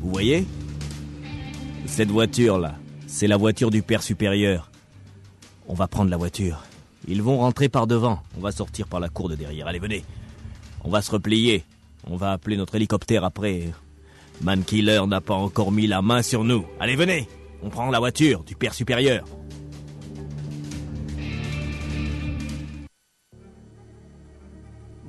Vous 0.00 0.10
voyez? 0.10 0.44
Cette 1.86 2.10
voiture-là, 2.10 2.74
c'est 3.06 3.28
la 3.28 3.36
voiture 3.36 3.70
du 3.70 3.82
père 3.82 4.02
supérieur. 4.02 4.70
On 5.68 5.74
va 5.74 5.86
prendre 5.86 6.10
la 6.10 6.16
voiture. 6.16 6.64
Ils 7.06 7.22
vont 7.22 7.38
rentrer 7.38 7.68
par 7.68 7.86
devant. 7.86 8.22
On 8.36 8.40
va 8.40 8.50
sortir 8.50 8.88
par 8.88 8.98
la 8.98 9.08
cour 9.08 9.28
de 9.28 9.36
derrière. 9.36 9.68
Allez, 9.68 9.78
venez. 9.78 10.04
On 10.82 10.90
va 10.90 11.00
se 11.00 11.12
replier. 11.12 11.64
On 12.08 12.16
va 12.16 12.32
appeler 12.32 12.56
notre 12.56 12.74
hélicoptère 12.74 13.24
après. 13.24 13.70
Mankiller 14.42 15.06
n'a 15.06 15.20
pas 15.20 15.34
encore 15.34 15.70
mis 15.70 15.86
la 15.86 16.02
main 16.02 16.22
sur 16.22 16.44
nous. 16.44 16.64
Allez, 16.78 16.96
venez. 16.96 17.28
On 17.62 17.68
prend 17.68 17.90
la 17.90 17.98
voiture 17.98 18.42
du 18.42 18.54
père 18.54 18.72
supérieur. 18.72 19.24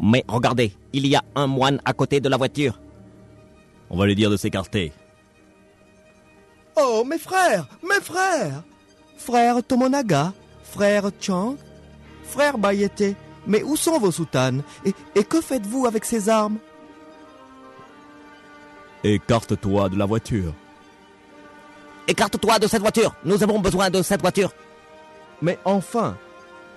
Mais 0.02 0.26
regardez, 0.28 0.74
il 0.94 1.06
y 1.08 1.16
a 1.16 1.24
un 1.36 1.48
moine 1.48 1.80
à 1.86 1.94
côté 1.94 2.20
de 2.20 2.28
la 2.28 2.38
voiture. 2.38 2.80
On 3.90 3.98
va 3.98 4.06
lui 4.06 4.16
dire 4.16 4.30
de 4.30 4.38
s'écarter. 4.38 4.92
Oh, 6.76 7.04
mes 7.06 7.20
frères, 7.20 7.68
mes 7.84 8.02
frères 8.02 8.64
Frère 9.18 9.64
Tomonaga, 9.64 10.34
frère 10.64 11.12
Chang, 11.20 11.56
frère 12.24 12.58
Bayete, 12.58 13.16
mais 13.46 13.62
où 13.62 13.76
sont 13.76 14.00
vos 14.00 14.12
soutanes? 14.12 14.64
Et, 14.84 14.94
et 15.14 15.24
que 15.24 15.42
faites-vous 15.42 15.86
avec 15.86 16.06
ces 16.06 16.28
armes? 16.28 16.58
Écarte-toi 19.04 19.90
de 19.90 19.98
la 19.98 20.06
voiture. 20.06 20.54
Écarte-toi 22.08 22.60
de 22.60 22.68
cette 22.68 22.82
voiture. 22.82 23.16
Nous 23.26 23.42
avons 23.42 23.60
besoin 23.60 23.90
de 23.90 24.02
cette 24.04 24.22
voiture. 24.22 24.52
Mais 25.42 25.58
enfin, 25.66 26.18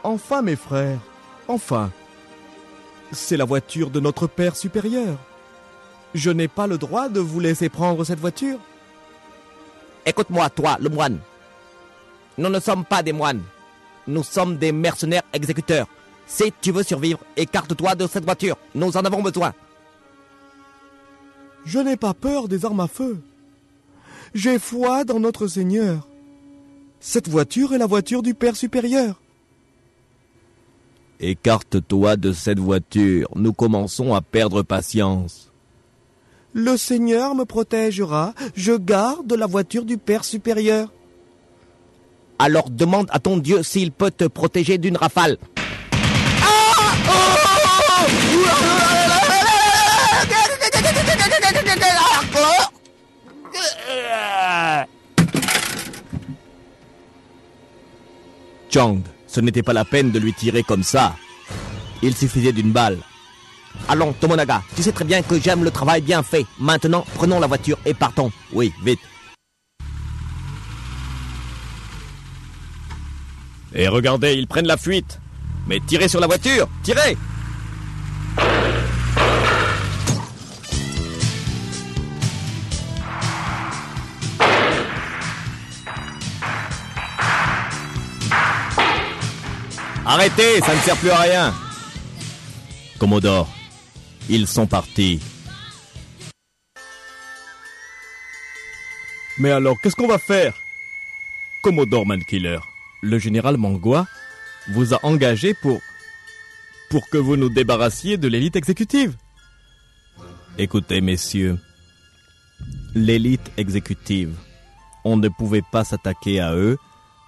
enfin 0.03 0.41
mes 0.41 0.57
frères, 0.57 0.99
enfin. 1.49 1.91
C'est 3.13 3.37
la 3.37 3.45
voiture 3.45 3.91
de 3.91 4.01
notre 4.01 4.27
Père 4.27 4.57
supérieur. 4.57 5.19
Je 6.15 6.31
n'ai 6.31 6.49
pas 6.49 6.67
le 6.67 6.79
droit 6.79 7.09
de 7.09 7.21
vous 7.21 7.41
laisser 7.41 7.69
prendre 7.69 8.05
cette 8.05 8.21
voiture. 8.21 8.59
Écoute-moi, 10.07 10.49
toi, 10.49 10.79
le 10.81 10.89
moine. 10.89 11.19
Nous 12.39 12.49
ne 12.49 12.61
sommes 12.61 12.85
pas 12.85 13.03
des 13.03 13.13
moines. 13.13 13.43
Nous 14.07 14.23
sommes 14.23 14.57
des 14.57 14.73
mercenaires 14.73 15.23
exécuteurs. 15.33 15.87
Si 16.27 16.53
tu 16.61 16.73
veux 16.73 16.83
survivre, 16.83 17.21
écarte-toi 17.37 17.95
de 17.95 18.07
cette 18.07 18.25
voiture. 18.25 18.57
Nous 18.75 18.97
en 18.97 19.05
avons 19.05 19.23
besoin. 19.23 19.53
Je 21.65 21.79
n'ai 21.79 21.97
pas 21.97 22.15
peur 22.15 22.49
des 22.49 22.65
armes 22.65 22.81
à 22.81 22.89
feu. 22.89 23.19
J'ai 24.35 24.59
foi 24.59 25.05
dans 25.05 25.21
notre 25.21 25.47
Seigneur. 25.47 26.09
Cette 27.01 27.29
voiture 27.29 27.75
est 27.75 27.79
la 27.79 27.87
voiture 27.87 28.23
du 28.23 28.35
Père 28.35 28.57
supérieur. 28.57 29.21
Écarte-toi 31.21 32.17
de 32.17 32.33
cette 32.33 32.59
voiture. 32.59 33.29
Nous 33.37 33.53
commençons 33.53 34.15
à 34.15 34.21
perdre 34.21 34.63
patience. 34.63 35.51
Le 36.53 36.77
Seigneur 36.77 37.35
me 37.35 37.45
protégera. 37.45 38.35
Je 38.55 38.73
garde 38.73 39.33
la 39.33 39.47
voiture 39.47 39.85
du 39.85 39.99
Père 39.99 40.25
supérieur. 40.25 40.93
Alors 42.39 42.69
demande 42.69 43.09
à 43.11 43.21
ton 43.21 43.39
Dieu 43.39 43.63
s'il 43.63 43.93
peut 43.93 44.11
te 44.11 44.25
protéger 44.25 44.79
d'une 44.79 44.97
rafale. 44.97 45.39
Chang, 58.71 59.03
ce 59.29 59.41
n'était 59.41 59.63
pas 59.63 59.73
la 59.73 59.85
peine 59.85 60.11
de 60.11 60.19
lui 60.19 60.33
tirer 60.33 60.65
comme 60.65 60.83
ça. 60.83 61.15
Il 62.03 62.17
suffisait 62.17 62.53
d'une 62.53 62.73
balle. 62.73 62.99
Allons, 63.89 64.13
Tomonaga, 64.13 64.63
tu 64.75 64.83
sais 64.83 64.93
très 64.93 65.05
bien 65.05 65.23
que 65.23 65.41
j'aime 65.41 65.63
le 65.63 65.71
travail 65.71 66.01
bien 66.01 66.23
fait. 66.23 66.45
Maintenant, 66.59 67.05
prenons 67.15 67.39
la 67.39 67.47
voiture 67.47 67.79
et 67.87 67.95
partons. 67.95 68.33
Oui, 68.53 68.73
vite. 68.83 69.01
Et 73.75 73.89
regardez, 73.89 74.35
ils 74.35 74.47
prennent 74.47 74.67
la 74.67 74.77
fuite. 74.77 75.21
Mais 75.67 75.81
tirez 75.87 76.09
sur 76.09 76.21
la 76.21 76.27
voiture, 76.27 76.69
tirez 76.83 77.17
Arrêtez, 90.07 90.61
ça 90.61 90.75
ne 90.75 90.81
sert 90.81 90.97
plus 90.99 91.11
à 91.11 91.21
rien. 91.21 91.55
Commodore, 92.99 93.49
ils 94.29 94.47
sont 94.47 94.67
partis. 94.67 95.21
Mais 99.39 99.51
alors, 99.51 99.81
qu'est-ce 99.81 99.97
qu'on 99.97 100.07
va 100.07 100.19
faire? 100.19 100.55
Commodore 101.63 102.07
Mankiller, 102.07 102.59
le 103.03 103.19
général 103.19 103.57
Mangua 103.57 104.07
vous 104.69 104.93
a 104.93 105.01
engagé 105.05 105.55
pour 105.55 105.81
pour 106.91 107.09
que 107.09 107.19
vous 107.19 107.37
nous 107.37 107.49
débarrassiez 107.49 108.19
de 108.19 108.29
l'élite 108.29 108.57
exécutive. 108.57 109.17
Écoutez, 110.59 111.01
messieurs, 111.01 111.59
l'élite 112.95 113.51
exécutive, 113.57 114.37
on 115.05 115.17
ne 115.17 115.29
pouvait 115.29 115.65
pas 115.73 115.83
s'attaquer 115.83 116.41
à 116.41 116.55
eux 116.55 116.77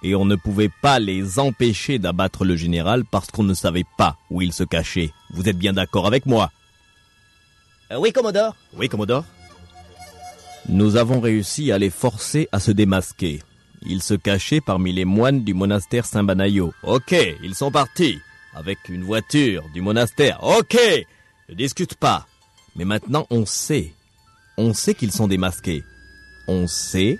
et 0.07 0.15
on 0.15 0.23
ne 0.23 0.37
pouvait 0.37 0.71
pas 0.81 0.99
les 0.99 1.37
empêcher 1.37 1.99
d'abattre 1.99 2.45
le 2.45 2.55
général 2.55 3.03
parce 3.03 3.29
qu'on 3.29 3.43
ne 3.43 3.53
savait 3.53 3.83
pas 3.97 4.15
où 4.31 4.41
il 4.41 4.53
se 4.53 4.63
cachait. 4.63 5.11
Vous 5.31 5.49
êtes 5.49 5.57
bien 5.57 5.73
d'accord 5.73 6.07
avec 6.07 6.25
moi? 6.25 6.49
Euh, 7.91 7.97
oui, 7.99 8.13
Commodore. 8.13 8.55
Oui, 8.77 8.87
Commodore 8.87 9.25
Nous 10.69 10.95
avons 10.95 11.19
réussi 11.19 11.73
à 11.73 11.77
les 11.77 11.89
forcer 11.89 12.47
à 12.53 12.61
se 12.61 12.71
démasquer. 12.71 13.41
Ils 13.85 14.01
se 14.01 14.13
cachaient 14.13 14.61
parmi 14.61 14.93
les 14.93 15.03
moines 15.03 15.43
du 15.43 15.53
monastère 15.53 16.05
Saint-Banayo. 16.05 16.73
Ok, 16.83 17.13
ils 17.43 17.55
sont 17.55 17.71
partis. 17.71 18.17
Avec 18.55 18.77
une 18.87 19.03
voiture 19.03 19.65
du 19.73 19.81
monastère. 19.81 20.41
Ok 20.41 20.77
Ne 21.49 21.53
discute 21.53 21.95
pas. 21.95 22.25
Mais 22.77 22.85
maintenant, 22.85 23.27
on 23.29 23.45
sait. 23.45 23.93
On 24.57 24.73
sait 24.73 24.93
qu'ils 24.93 25.11
sont 25.11 25.27
démasqués. 25.27 25.83
On 26.47 26.65
sait 26.65 27.19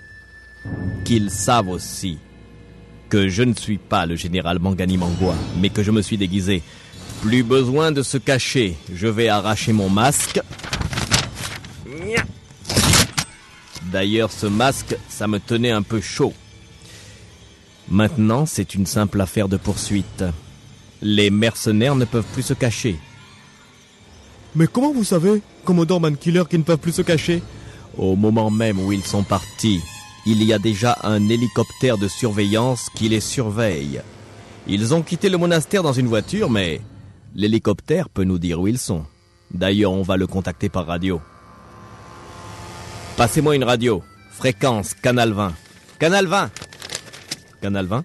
qu'ils 1.04 1.30
savent 1.30 1.68
aussi 1.68 2.18
que 3.08 3.28
je 3.28 3.42
ne 3.42 3.54
suis 3.54 3.78
pas 3.78 4.06
le 4.06 4.16
général 4.16 4.58
Mangani 4.58 4.96
Mangua, 4.96 5.34
mais 5.60 5.70
que 5.70 5.82
je 5.82 5.90
me 5.90 6.02
suis 6.02 6.16
déguisé. 6.16 6.62
Plus 7.22 7.42
besoin 7.42 7.90
de 7.90 8.02
se 8.02 8.18
cacher. 8.18 8.76
Je 8.92 9.06
vais 9.06 9.28
arracher 9.28 9.72
mon 9.72 9.88
masque. 9.88 10.40
D'ailleurs, 13.90 14.30
ce 14.30 14.46
masque, 14.46 14.96
ça 15.08 15.26
me 15.26 15.40
tenait 15.40 15.70
un 15.70 15.82
peu 15.82 16.00
chaud. 16.00 16.34
Maintenant, 17.88 18.44
c'est 18.44 18.74
une 18.74 18.86
simple 18.86 19.20
affaire 19.20 19.48
de 19.48 19.56
poursuite. 19.56 20.24
Les 21.00 21.30
mercenaires 21.30 21.94
ne 21.94 22.04
peuvent 22.04 22.26
plus 22.34 22.42
se 22.42 22.54
cacher. 22.54 22.96
Mais 24.54 24.66
comment 24.66 24.92
vous 24.92 25.04
savez, 25.04 25.42
Commodore 25.64 26.00
Mankiller, 26.00 26.44
qu'ils 26.48 26.58
ne 26.58 26.64
peuvent 26.64 26.78
plus 26.78 26.92
se 26.92 27.02
cacher? 27.02 27.42
Au 27.96 28.14
moment 28.14 28.50
même 28.50 28.78
où 28.78 28.92
ils 28.92 29.04
sont 29.04 29.22
partis, 29.22 29.80
il 30.30 30.42
y 30.42 30.52
a 30.52 30.58
déjà 30.58 30.98
un 31.04 31.26
hélicoptère 31.30 31.96
de 31.96 32.06
surveillance 32.06 32.90
qui 32.94 33.08
les 33.08 33.20
surveille. 33.20 34.02
Ils 34.66 34.92
ont 34.92 35.00
quitté 35.00 35.30
le 35.30 35.38
monastère 35.38 35.82
dans 35.82 35.94
une 35.94 36.06
voiture, 36.06 36.50
mais 36.50 36.82
l'hélicoptère 37.34 38.10
peut 38.10 38.24
nous 38.24 38.38
dire 38.38 38.60
où 38.60 38.68
ils 38.68 38.78
sont. 38.78 39.06
D'ailleurs, 39.50 39.92
on 39.92 40.02
va 40.02 40.18
le 40.18 40.26
contacter 40.26 40.68
par 40.68 40.86
radio. 40.86 41.22
Passez-moi 43.16 43.56
une 43.56 43.64
radio. 43.64 44.02
Fréquence, 44.30 44.92
canal 44.92 45.32
20. 45.32 45.54
Canal 45.98 46.26
20 46.26 46.50
Canal 47.62 47.86
20 47.86 48.04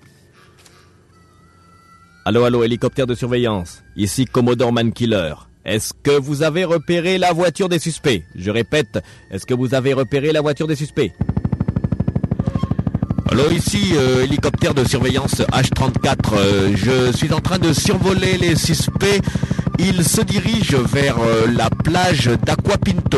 Allô, 2.23 2.45
allô, 2.45 2.63
hélicoptère 2.63 3.05
de 3.05 3.15
surveillance. 3.15 3.83
Ici 3.97 4.23
Commodore 4.23 4.71
Mankiller. 4.71 5.33
Est-ce 5.65 5.93
que 5.93 6.17
vous 6.17 6.41
avez 6.41 6.63
repéré 6.63 7.17
la 7.17 7.33
voiture 7.33 7.67
des 7.67 7.79
suspects? 7.79 8.23
Je 8.33 8.49
répète, 8.49 9.03
est-ce 9.29 9.45
que 9.45 9.53
vous 9.53 9.75
avez 9.75 9.91
repéré 9.93 10.31
la 10.31 10.39
voiture 10.39 10.67
des 10.67 10.77
suspects? 10.77 11.11
Allô, 13.33 13.49
ici 13.49 13.93
euh, 13.95 14.25
hélicoptère 14.25 14.75
de 14.75 14.83
surveillance 14.83 15.37
H34. 15.37 16.35
Euh, 16.35 16.75
je 16.75 17.11
suis 17.17 17.33
en 17.33 17.39
train 17.39 17.57
de 17.57 17.73
survoler 17.73 18.37
les 18.37 18.55
suspects. 18.55 19.21
Ils 19.79 20.05
se 20.05 20.21
dirigent 20.21 20.77
vers 20.83 21.17
euh, 21.17 21.47
la 21.47 21.71
plage 21.71 22.27
d'Aquapinto. 22.27 23.17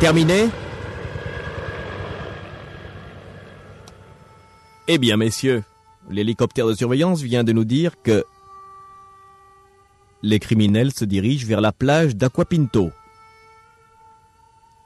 Terminé 0.00 0.48
Eh 4.88 4.98
bien, 4.98 5.16
messieurs, 5.16 5.62
l'hélicoptère 6.10 6.66
de 6.66 6.74
surveillance 6.74 7.22
vient 7.22 7.44
de 7.44 7.52
nous 7.52 7.64
dire 7.64 7.92
que 8.02 8.24
les 10.24 10.40
criminels 10.40 10.92
se 10.92 11.04
dirigent 11.04 11.46
vers 11.46 11.60
la 11.60 11.70
plage 11.70 12.16
d'Aquapinto. 12.16 12.90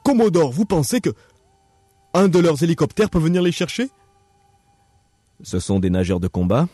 Commodore, 0.03 0.51
vous 0.51 0.65
pensez 0.65 1.01
que 1.01 1.09
un 2.13 2.27
de 2.27 2.39
leurs 2.39 2.63
hélicoptères 2.63 3.09
peut 3.09 3.19
venir 3.19 3.41
les 3.41 3.51
chercher? 3.51 3.89
Ce 5.41 5.59
sont 5.59 5.79
des 5.79 5.89
nageurs 5.89 6.19
de 6.19 6.27
combat. 6.27 6.67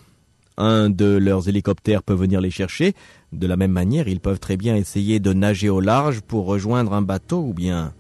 Un 0.58 0.90
de 0.90 1.18
leurs 1.18 1.48
hélicoptères 1.48 2.04
peut 2.04 2.14
venir 2.14 2.42
les 2.42 2.52
chercher. 2.52 2.94
De 3.32 3.48
la 3.48 3.56
même 3.56 3.72
manière, 3.72 4.08
ils 4.08 4.20
peuvent 4.20 4.40
très 4.40 4.58
bien 4.58 4.76
essayer 4.76 5.20
de 5.20 5.32
nager 5.32 5.70
au 5.70 5.80
large 5.80 6.22
pour 6.22 6.46
rejoindre 6.46 6.94
un 6.94 7.02
bateau 7.02 7.40
ou 7.40 7.54
bien 7.54 7.94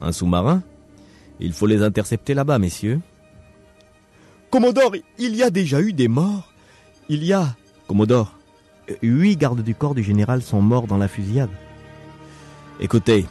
un 0.00 0.12
sous-marin. 0.12 0.62
Il 1.38 1.52
faut 1.52 1.66
les 1.66 1.82
intercepter 1.82 2.34
là-bas, 2.34 2.58
messieurs. 2.58 3.00
Commodore, 4.50 4.96
il 5.18 5.36
y 5.36 5.42
a 5.44 5.50
déjà 5.50 5.80
eu 5.80 5.92
des 5.92 6.08
morts. 6.08 6.52
Il 7.08 7.24
y 7.24 7.32
a... 7.32 7.56
Commodore, 7.86 8.36
huit 9.02 9.36
gardes 9.36 9.62
du 9.62 9.74
corps 9.74 9.94
du 9.94 10.02
général 10.02 10.42
sont 10.42 10.60
morts 10.60 10.86
dans 10.86 10.98
la 10.98 11.08
fusillade. 11.08 11.50
Écoutez, 12.80 13.26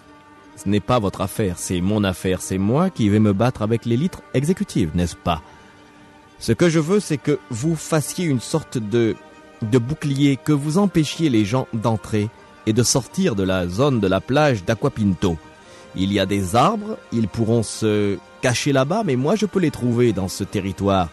ce 0.62 0.67
n'est 0.67 0.82
pas 0.82 1.00
votre 1.00 1.22
affaire, 1.22 1.58
c'est 1.58 1.80
mon 1.80 2.04
affaire, 2.04 2.41
c'est 2.41 2.58
moi 2.58 2.89
qui 2.89 3.08
vais 3.08 3.19
me 3.19 3.32
battre 3.32 3.62
avec 3.62 3.86
l'élite 3.86 4.19
exécutive, 4.34 4.91
n'est-ce 4.93 5.15
pas? 5.15 5.41
Ce 6.39 6.52
que 6.52 6.67
je 6.67 6.80
veux, 6.80 7.00
c'est 7.00 7.17
que 7.17 7.39
vous 7.50 7.76
fassiez 7.76 8.26
une 8.26 8.41
sorte 8.41 8.78
de, 8.78 9.15
de 9.62 9.78
bouclier, 9.78 10.38
que 10.38 10.52
vous 10.52 10.78
empêchiez 10.78 11.30
les 11.30 11.45
gens 11.45 11.67
d'entrer 11.74 12.30
et 12.65 12.74
de 12.74 12.84
sortir 12.84 13.36
de 13.36 13.43
la 13.43 13.67
zone 13.67 14.02
de 14.02 14.08
la 14.08 14.19
plage 14.19 14.65
d'Aquapinto. 14.65 15.38
Il 15.95 16.12
y 16.12 16.19
a 16.19 16.26
des 16.26 16.56
arbres, 16.56 16.98
ils 17.13 17.28
pourront 17.30 17.63
se 17.63 18.17
cacher 18.41 18.74
là-bas, 18.74 19.04
mais 19.06 19.15
moi 19.15 19.36
je 19.36 19.45
peux 19.45 19.60
les 19.60 19.72
trouver 19.72 20.12
dans 20.12 20.28
ce 20.28 20.43
territoire. 20.43 21.10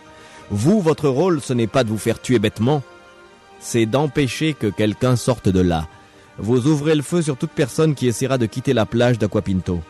Vous, 0.51 0.81
votre 0.81 1.09
rôle, 1.09 1.41
ce 1.41 1.53
n'est 1.53 1.67
pas 1.67 1.85
de 1.85 1.89
vous 1.89 1.99
faire 1.99 2.21
tuer 2.21 2.39
bêtement, 2.39 2.83
c'est 3.61 3.87
d'empêcher 3.87 4.55
que 4.55 4.67
quelqu'un 4.67 5.15
sorte 5.17 5.49
de 5.49 5.61
là. 5.61 5.89
Vous 6.39 6.67
ouvrez 6.67 6.95
le 6.95 7.03
feu 7.03 7.23
sur 7.23 7.37
toute 7.37 7.51
personne 7.51 7.95
qui 7.95 8.07
essaiera 8.07 8.37
de 8.37 8.47
quitter 8.47 8.75
la 8.75 8.85
plage 8.85 9.19
d'Aquapinto. 9.19 9.81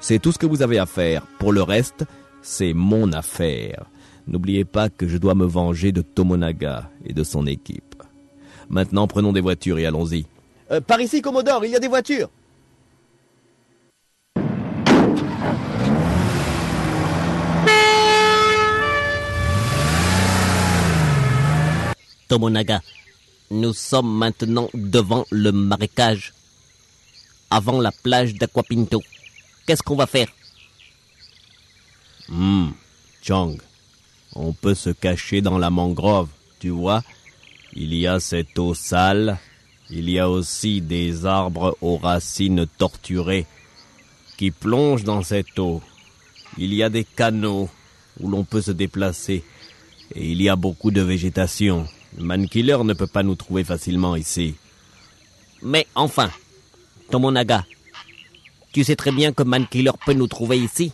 C'est 0.00 0.18
tout 0.18 0.32
ce 0.32 0.38
que 0.38 0.46
vous 0.46 0.62
avez 0.62 0.78
à 0.78 0.86
faire. 0.86 1.22
Pour 1.38 1.52
le 1.52 1.62
reste, 1.62 2.04
c'est 2.40 2.72
mon 2.72 3.12
affaire. 3.12 3.84
N'oubliez 4.26 4.64
pas 4.64 4.88
que 4.88 5.06
je 5.08 5.18
dois 5.18 5.34
me 5.34 5.44
venger 5.44 5.92
de 5.92 6.00
Tomonaga 6.02 6.88
et 7.04 7.12
de 7.12 7.22
son 7.22 7.46
équipe. 7.46 8.02
Maintenant, 8.70 9.06
prenons 9.06 9.32
des 9.32 9.40
voitures 9.40 9.78
et 9.78 9.86
allons-y. 9.86 10.24
Euh, 10.70 10.80
par 10.80 11.00
ici, 11.00 11.20
Commodore, 11.20 11.64
il 11.64 11.72
y 11.72 11.76
a 11.76 11.80
des 11.80 11.88
voitures. 11.88 12.30
Tomonaga, 22.28 22.80
nous 23.50 23.72
sommes 23.72 24.16
maintenant 24.16 24.68
devant 24.74 25.26
le 25.30 25.50
marécage, 25.52 26.32
avant 27.50 27.80
la 27.80 27.90
plage 27.90 28.34
d'Aquapinto. 28.34 29.02
Qu'est-ce 29.66 29.82
qu'on 29.82 29.96
va 29.96 30.06
faire? 30.06 30.28
Hmm, 32.28 32.70
Chang, 33.22 33.56
on 34.34 34.52
peut 34.52 34.74
se 34.74 34.90
cacher 34.90 35.40
dans 35.40 35.58
la 35.58 35.70
mangrove, 35.70 36.28
tu 36.60 36.70
vois. 36.70 37.02
Il 37.74 37.92
y 37.94 38.06
a 38.06 38.20
cette 38.20 38.58
eau 38.58 38.74
sale, 38.74 39.38
il 39.90 40.08
y 40.08 40.18
a 40.18 40.30
aussi 40.30 40.80
des 40.80 41.26
arbres 41.26 41.76
aux 41.80 41.96
racines 41.96 42.66
torturées 42.78 43.46
qui 44.36 44.52
plongent 44.52 45.04
dans 45.04 45.22
cette 45.22 45.58
eau. 45.58 45.82
Il 46.56 46.72
y 46.72 46.82
a 46.82 46.88
des 46.88 47.04
canaux 47.04 47.68
où 48.20 48.28
l'on 48.28 48.44
peut 48.44 48.62
se 48.62 48.70
déplacer 48.70 49.44
et 50.14 50.30
il 50.30 50.40
y 50.40 50.48
a 50.48 50.56
beaucoup 50.56 50.90
de 50.90 51.00
végétation. 51.00 51.86
Le 52.16 52.24
Mankiller 52.24 52.78
ne 52.84 52.92
peut 52.94 53.06
pas 53.06 53.22
nous 53.22 53.36
trouver 53.36 53.64
facilement 53.64 54.16
ici. 54.16 54.54
Mais 55.62 55.86
enfin, 55.94 56.30
Tomonaga, 57.10 57.64
tu 58.72 58.84
sais 58.84 58.96
très 58.96 59.12
bien 59.12 59.32
que 59.32 59.42
Mankiller 59.42 59.92
peut 60.04 60.12
nous 60.12 60.26
trouver 60.26 60.58
ici. 60.58 60.92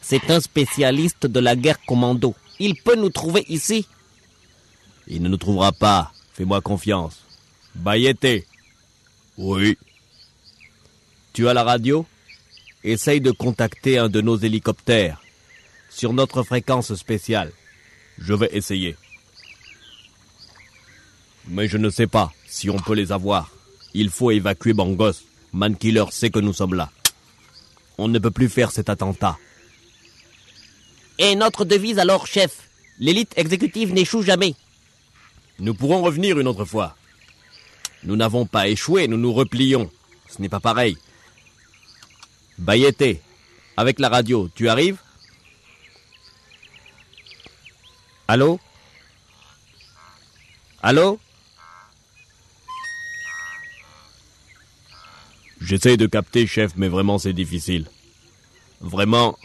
C'est 0.00 0.30
un 0.30 0.40
spécialiste 0.40 1.26
de 1.26 1.40
la 1.40 1.54
guerre 1.54 1.84
commando. 1.84 2.34
Il 2.58 2.76
peut 2.76 2.96
nous 2.96 3.10
trouver 3.10 3.44
ici. 3.48 3.86
Il 5.06 5.22
ne 5.22 5.28
nous 5.28 5.36
trouvera 5.36 5.72
pas. 5.72 6.12
Fais-moi 6.32 6.60
confiance. 6.60 7.18
Bayete. 7.74 8.46
Oui. 9.36 9.76
Tu 11.32 11.48
as 11.48 11.54
la 11.54 11.62
radio? 11.62 12.06
Essaye 12.84 13.20
de 13.20 13.30
contacter 13.30 13.98
un 13.98 14.08
de 14.08 14.20
nos 14.20 14.36
hélicoptères 14.36 15.20
sur 15.90 16.12
notre 16.12 16.42
fréquence 16.42 16.94
spéciale. 16.94 17.52
Je 18.18 18.34
vais 18.34 18.48
essayer. 18.52 18.96
Mais 21.48 21.68
je 21.68 21.78
ne 21.78 21.90
sais 21.90 22.06
pas 22.06 22.32
si 22.46 22.70
on 22.70 22.78
peut 22.78 22.94
les 22.94 23.12
avoir. 23.12 23.50
Il 23.94 24.10
faut 24.10 24.30
évacuer 24.30 24.74
Bangos. 24.74 25.22
Mankiller 25.52 26.04
sait 26.10 26.30
que 26.30 26.38
nous 26.38 26.52
sommes 26.52 26.74
là. 26.74 26.90
On 27.96 28.08
ne 28.08 28.18
peut 28.18 28.30
plus 28.30 28.48
faire 28.48 28.70
cet 28.70 28.90
attentat. 28.90 29.38
Et 31.18 31.34
notre 31.34 31.64
devise 31.64 31.98
alors, 31.98 32.26
chef 32.26 32.68
L'élite 33.00 33.32
exécutive 33.36 33.92
n'échoue 33.92 34.22
jamais. 34.22 34.54
Nous 35.60 35.74
pourrons 35.74 36.02
revenir 36.02 36.38
une 36.38 36.48
autre 36.48 36.64
fois. 36.64 36.96
Nous 38.02 38.16
n'avons 38.16 38.44
pas 38.44 38.68
échoué, 38.68 39.06
nous 39.06 39.16
nous 39.16 39.32
replions. 39.32 39.90
Ce 40.28 40.42
n'est 40.42 40.48
pas 40.48 40.60
pareil. 40.60 40.96
Bayete, 42.58 43.20
avec 43.76 44.00
la 44.00 44.08
radio, 44.08 44.48
tu 44.54 44.68
arrives? 44.68 44.98
Allô? 48.26 48.58
Allô? 50.82 51.20
J'essaie 55.60 55.96
de 55.96 56.06
capter, 56.06 56.46
chef, 56.46 56.72
mais 56.76 56.88
vraiment 56.88 57.18
c'est 57.18 57.32
difficile. 57.32 57.86
Vraiment, 58.80 59.36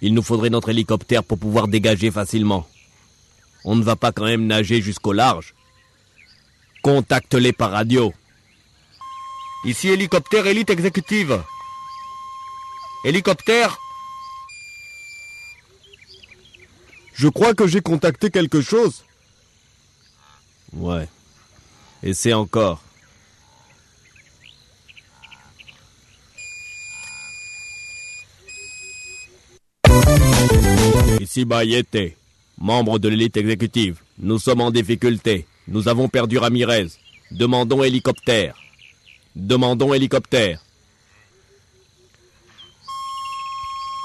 il 0.00 0.14
nous 0.14 0.22
faudrait 0.22 0.50
notre 0.50 0.68
hélicoptère 0.68 1.24
pour 1.24 1.38
pouvoir 1.38 1.68
dégager 1.68 2.10
facilement. 2.10 2.66
On 3.64 3.74
ne 3.74 3.82
va 3.82 3.96
pas 3.96 4.12
quand 4.12 4.24
même 4.24 4.46
nager 4.46 4.80
jusqu'au 4.80 5.12
large. 5.12 5.54
Contacte-les 6.82 7.52
par 7.52 7.72
radio. 7.72 8.12
Ici 9.64 9.88
hélicoptère 9.88 10.46
élite 10.46 10.70
exécutive. 10.70 11.42
Hélicoptère 13.04 13.78
Je 17.14 17.28
crois 17.28 17.54
que 17.54 17.66
j'ai 17.66 17.80
contacté 17.80 18.30
quelque 18.30 18.60
chose. 18.60 19.02
Ouais. 20.74 21.08
Et 22.02 22.12
c'est 22.12 22.34
encore. 22.34 22.82
Ici 31.26 31.44
Bayete, 31.44 32.16
membre 32.56 33.00
de 33.00 33.08
l'élite 33.08 33.36
exécutive. 33.36 33.98
Nous 34.20 34.38
sommes 34.38 34.60
en 34.60 34.70
difficulté. 34.70 35.44
Nous 35.66 35.88
avons 35.88 36.08
perdu 36.08 36.38
Ramirez. 36.38 36.86
Demandons 37.32 37.82
hélicoptère. 37.82 38.54
Demandons 39.34 39.92
hélicoptère. 39.92 40.60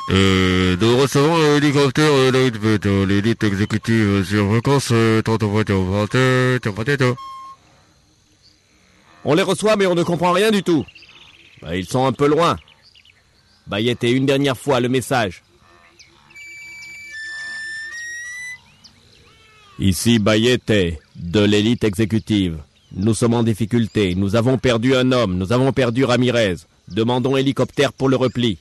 Euh, 0.10 0.76
nous 0.82 0.98
recevons 0.98 1.36
un 1.36 1.58
hélicoptère 1.58 2.12
euh, 2.12 2.32
de 2.32 3.04
l'élite 3.04 3.44
exécutive 3.44 4.24
sur 4.24 4.50
fréquence 4.50 4.90
euh, 4.92 5.22
30 5.22 5.44
On 9.26 9.36
les 9.36 9.44
reçoit 9.44 9.76
mais 9.76 9.86
on 9.86 9.94
ne 9.94 10.02
comprend 10.02 10.32
rien 10.32 10.50
du 10.50 10.64
tout. 10.64 10.84
Bah, 11.62 11.76
ils 11.76 11.86
sont 11.86 12.08
un 12.08 12.14
peu 12.14 12.28
loin. 12.28 12.58
Bayette, 13.68 14.02
une 14.02 14.26
dernière 14.26 14.58
fois 14.58 14.80
le 14.80 14.90
message. 14.90 15.44
Ici 19.82 20.20
Bayette, 20.20 21.00
de 21.16 21.40
l'élite 21.40 21.84
exécutive. 21.84 22.60
Nous 22.96 23.16
sommes 23.16 23.34
en 23.34 23.42
difficulté. 23.42 24.14
Nous 24.14 24.36
avons 24.36 24.60
perdu 24.60 24.96
un 24.96 25.12
homme. 25.12 25.40
Nous 25.40 25.54
avons 25.54 25.74
perdu 25.74 26.04
Ramirez. 26.06 26.58
Demandons 26.88 27.36
hélicoptère 27.36 27.92
pour 27.92 28.08
le 28.08 28.16
repli. 28.16 28.60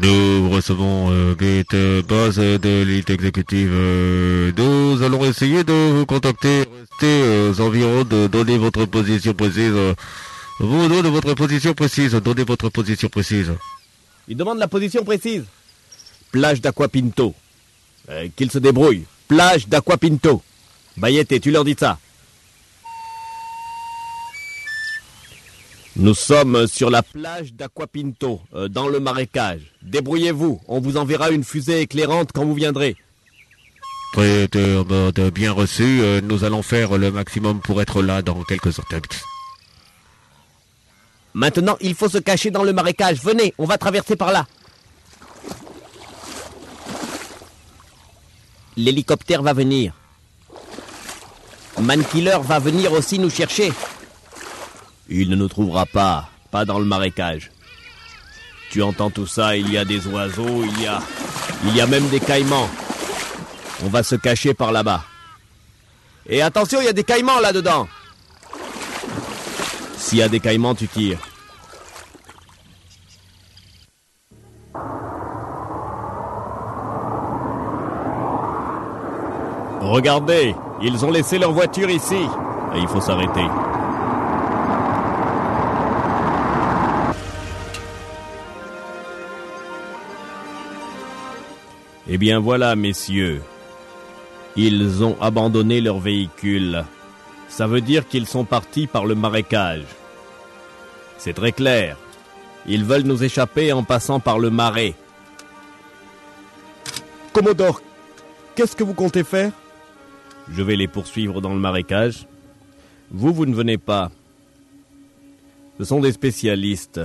Nous 0.00 0.48
recevons 0.48 1.10
euh, 1.10 1.34
gate 1.34 1.74
euh, 1.74 2.00
base 2.04 2.38
de 2.38 2.58
l'élite 2.84 3.10
exécutive. 3.10 3.70
Euh, 3.70 4.50
nous 4.56 5.02
allons 5.02 5.26
essayer 5.26 5.62
de 5.62 5.98
vous 5.98 6.06
contacter. 6.06 6.64
Restez 6.90 7.50
aux 7.50 7.60
environs 7.60 8.04
de 8.04 8.28
donner 8.28 8.56
votre 8.56 8.86
position 8.86 9.34
précise. 9.34 9.74
Vous 10.58 10.88
donnez 10.88 11.10
votre 11.10 11.34
position 11.34 11.74
précise. 11.74 12.12
Donnez 12.14 12.44
votre 12.44 12.70
position 12.70 13.10
précise. 13.10 13.52
Il 14.26 14.38
demande 14.38 14.56
la 14.58 14.68
position 14.68 15.04
précise. 15.04 15.44
Plage 16.32 16.62
d'Aquapinto. 16.62 17.34
Euh, 18.10 18.28
Qu'il 18.36 18.50
se 18.50 18.58
débrouille. 18.58 19.04
Plage 19.28 19.68
d'Aquapinto. 19.68 20.42
Bayette, 20.96 21.40
tu 21.40 21.50
leur 21.50 21.64
dis 21.64 21.76
ça. 21.78 21.98
Nous 25.96 26.14
sommes 26.14 26.66
sur 26.66 26.90
la 26.90 27.02
plage 27.02 27.52
d'Aquapinto, 27.54 28.40
euh, 28.54 28.68
dans 28.68 28.88
le 28.88 28.98
marécage. 28.98 29.60
Débrouillez-vous, 29.82 30.60
on 30.66 30.80
vous 30.80 30.96
enverra 30.96 31.30
une 31.30 31.44
fusée 31.44 31.82
éclairante 31.82 32.30
quand 32.32 32.44
vous 32.44 32.54
viendrez. 32.54 32.96
Très 34.12 34.48
bien 35.32 35.52
reçu. 35.52 36.00
Euh, 36.02 36.20
nous 36.20 36.44
allons 36.44 36.62
faire 36.62 36.98
le 36.98 37.10
maximum 37.10 37.60
pour 37.60 37.80
être 37.80 38.02
là 38.02 38.22
dans 38.22 38.42
quelques 38.42 38.78
heures. 38.78 38.84
Maintenant, 41.32 41.76
il 41.80 41.94
faut 41.94 42.08
se 42.08 42.18
cacher 42.18 42.50
dans 42.50 42.62
le 42.62 42.72
marécage. 42.72 43.20
Venez, 43.22 43.54
on 43.58 43.64
va 43.64 43.78
traverser 43.78 44.14
par 44.16 44.30
là. 44.32 44.46
L'hélicoptère 48.76 49.42
va 49.42 49.52
venir. 49.52 49.92
Mankiller 51.80 52.38
va 52.42 52.58
venir 52.58 52.92
aussi 52.92 53.18
nous 53.18 53.30
chercher. 53.30 53.72
Il 55.08 55.30
ne 55.30 55.36
nous 55.36 55.48
trouvera 55.48 55.86
pas, 55.86 56.30
pas 56.50 56.64
dans 56.64 56.78
le 56.78 56.84
marécage. 56.84 57.50
Tu 58.70 58.82
entends 58.82 59.10
tout 59.10 59.26
ça, 59.26 59.56
il 59.56 59.70
y 59.70 59.78
a 59.78 59.84
des 59.84 60.06
oiseaux, 60.06 60.64
il 60.64 60.82
y 60.82 60.86
a... 60.86 61.00
Il 61.66 61.74
y 61.74 61.80
a 61.80 61.86
même 61.86 62.08
des 62.08 62.20
caïmans. 62.20 62.68
On 63.84 63.88
va 63.88 64.02
se 64.02 64.16
cacher 64.16 64.54
par 64.54 64.72
là-bas. 64.72 65.04
Et 66.26 66.42
attention, 66.42 66.80
il 66.80 66.84
y 66.84 66.88
a 66.88 66.92
des 66.92 67.04
caïmans 67.04 67.40
là-dedans. 67.40 67.88
S'il 69.96 70.18
y 70.18 70.22
a 70.22 70.28
des 70.28 70.40
caïmans, 70.40 70.74
tu 70.74 70.88
tires. 70.88 71.20
Regardez, 79.84 80.54
ils 80.80 81.04
ont 81.04 81.10
laissé 81.10 81.38
leur 81.38 81.52
voiture 81.52 81.90
ici. 81.90 82.26
Il 82.74 82.88
faut 82.88 83.02
s'arrêter. 83.02 83.44
Eh 92.08 92.16
bien 92.16 92.40
voilà, 92.40 92.74
messieurs. 92.76 93.42
Ils 94.56 95.04
ont 95.04 95.18
abandonné 95.20 95.82
leur 95.82 95.98
véhicule. 95.98 96.84
Ça 97.48 97.66
veut 97.66 97.82
dire 97.82 98.08
qu'ils 98.08 98.26
sont 98.26 98.44
partis 98.44 98.86
par 98.86 99.04
le 99.04 99.14
marécage. 99.14 99.84
C'est 101.18 101.34
très 101.34 101.52
clair. 101.52 101.98
Ils 102.66 102.84
veulent 102.84 103.02
nous 103.02 103.22
échapper 103.22 103.74
en 103.74 103.84
passant 103.84 104.18
par 104.18 104.38
le 104.38 104.48
marais. 104.48 104.94
Commodore, 107.34 107.82
qu'est-ce 108.54 108.74
que 108.74 108.84
vous 108.84 108.94
comptez 108.94 109.24
faire? 109.24 109.52
Je 110.50 110.62
vais 110.62 110.76
les 110.76 110.88
poursuivre 110.88 111.40
dans 111.40 111.54
le 111.54 111.60
marécage. 111.60 112.26
Vous, 113.10 113.32
vous 113.32 113.46
ne 113.46 113.54
venez 113.54 113.78
pas. 113.78 114.10
Ce 115.78 115.84
sont 115.84 116.00
des 116.00 116.12
spécialistes. 116.12 117.00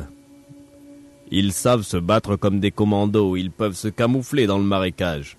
Ils 1.32 1.54
savent 1.54 1.84
se 1.84 1.98
battre 1.98 2.36
comme 2.36 2.60
des 2.60 2.72
commandos, 2.72 3.36
ils 3.36 3.52
peuvent 3.52 3.76
se 3.76 3.88
camoufler 3.88 4.48
dans 4.48 4.58
le 4.58 4.64
marécage. 4.64 5.38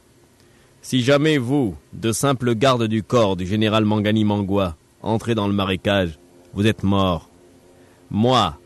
Si 0.82 1.02
jamais 1.02 1.36
vous, 1.36 1.76
de 1.92 2.12
simples 2.12 2.54
gardes 2.54 2.86
du 2.86 3.02
corps 3.02 3.36
du 3.36 3.46
général 3.46 3.84
Mangani 3.84 4.24
Mangua, 4.24 4.76
entrez 5.02 5.34
dans 5.34 5.48
le 5.48 5.52
marécage, 5.52 6.18
vous 6.54 6.66
êtes 6.66 6.84
morts. 6.84 7.28
Moi, 8.10 8.58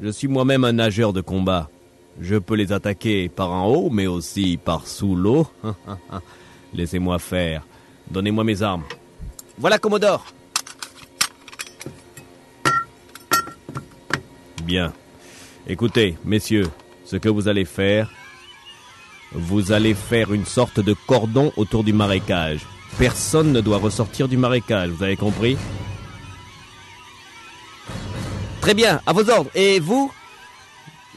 je 0.00 0.08
suis 0.08 0.28
moi-même 0.28 0.64
un 0.64 0.72
nageur 0.72 1.12
de 1.12 1.20
combat. 1.20 1.68
Je 2.20 2.36
peux 2.36 2.54
les 2.54 2.72
attaquer 2.72 3.28
par 3.28 3.50
en 3.50 3.66
haut, 3.66 3.90
mais 3.90 4.06
aussi 4.06 4.58
par 4.62 4.86
sous 4.86 5.16
l'eau. 5.16 5.46
Laissez-moi 6.74 7.18
faire. 7.18 7.64
Donnez-moi 8.10 8.44
mes 8.44 8.62
armes. 8.62 8.84
Voilà, 9.58 9.78
Commodore. 9.78 10.24
Bien. 14.64 14.92
Écoutez, 15.66 16.16
messieurs, 16.24 16.70
ce 17.04 17.16
que 17.16 17.28
vous 17.28 17.48
allez 17.48 17.64
faire, 17.64 18.10
vous 19.32 19.72
allez 19.72 19.94
faire 19.94 20.32
une 20.32 20.46
sorte 20.46 20.80
de 20.80 20.94
cordon 21.06 21.52
autour 21.56 21.84
du 21.84 21.92
marécage. 21.92 22.60
Personne 22.98 23.52
ne 23.52 23.60
doit 23.60 23.78
ressortir 23.78 24.28
du 24.28 24.36
marécage, 24.36 24.90
vous 24.90 25.02
avez 25.02 25.16
compris? 25.16 25.56
Très 28.60 28.74
bien, 28.74 29.00
à 29.06 29.12
vos 29.12 29.28
ordres. 29.30 29.50
Et 29.54 29.80
vous? 29.80 30.12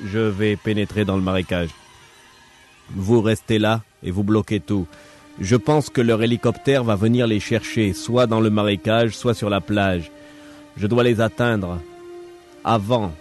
Je 0.04 0.19
vais 0.19 0.56
pénétrer 0.56 1.06
dans 1.06 1.15
le 1.15 1.21
marécage. 1.21 1.69
Vous 2.95 3.21
restez 3.21 3.60
là 3.60 3.82
et 4.04 4.12
vous 4.12 4.23
bloquez 4.23 4.60
tout. 4.60 4.88
Je 5.39 5.56
pense 5.56 5.89
que 5.89 6.02
leur 6.02 6.22
hélicoptère 6.22 6.84
va 6.84 6.96
venir 6.96 7.28
les 7.28 7.39
chercher, 7.39 7.94
soit 7.94 8.28
dans 8.28 8.39
le 8.39 8.50
marécage, 8.50 9.15
soit 9.15 9.34
sur 9.34 9.50
la 9.50 9.62
plage. 9.62 10.12
Je 10.78 10.88
dois 10.88 11.04
les 11.04 11.22
atteindre 11.22 11.80
avant 12.63 13.12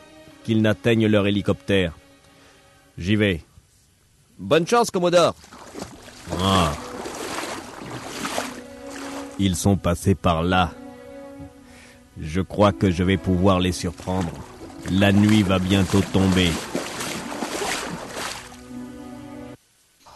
qu'ils 0.44 0.62
n'atteignent 0.62 1.06
leur 1.06 1.26
hélicoptère. 1.26 1.92
J'y 2.98 3.16
vais. 3.16 3.42
Bonne 4.38 4.66
chance, 4.66 4.90
Commodore. 4.90 5.34
Ah. 6.42 6.72
Ils 9.38 9.56
sont 9.56 9.76
passés 9.76 10.14
par 10.14 10.42
là. 10.42 10.72
Je 12.20 12.40
crois 12.40 12.72
que 12.72 12.90
je 12.90 13.02
vais 13.02 13.16
pouvoir 13.16 13.60
les 13.60 13.72
surprendre. 13.72 14.32
La 14.90 15.12
nuit 15.12 15.42
va 15.42 15.58
bientôt 15.58 16.02
tomber. 16.12 16.50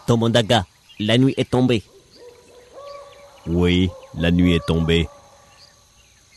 Tomondaga, 0.06 0.66
la 0.98 1.18
nuit 1.18 1.34
est 1.36 1.50
tombée. 1.50 1.82
Oui, 3.46 3.90
la 4.16 4.30
nuit 4.30 4.54
est 4.54 4.66
tombée. 4.66 5.08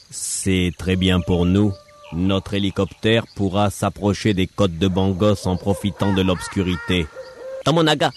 C'est 0.10 0.72
très 0.78 0.96
bien 0.96 1.20
pour 1.20 1.46
nous. 1.46 1.74
Notre 2.14 2.54
hélicoptère 2.54 3.26
pourra 3.36 3.70
s'approcher 3.70 4.34
des 4.34 4.48
côtes 4.48 4.78
de 4.78 4.88
Bangos 4.88 5.46
en 5.46 5.58
profitant 5.58 6.14
de 6.14 6.22
l'obscurité. 6.22 7.06
Tomonaga, 7.66 8.12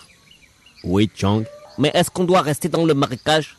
Oui, 0.85 1.11
Chang, 1.15 1.43
mais 1.79 1.91
est-ce 1.95 2.11
qu'on 2.11 2.25
doit 2.25 2.43
rester 2.43 2.69
dans 2.69 2.85
le 2.85 2.95
marécage? 2.95 3.57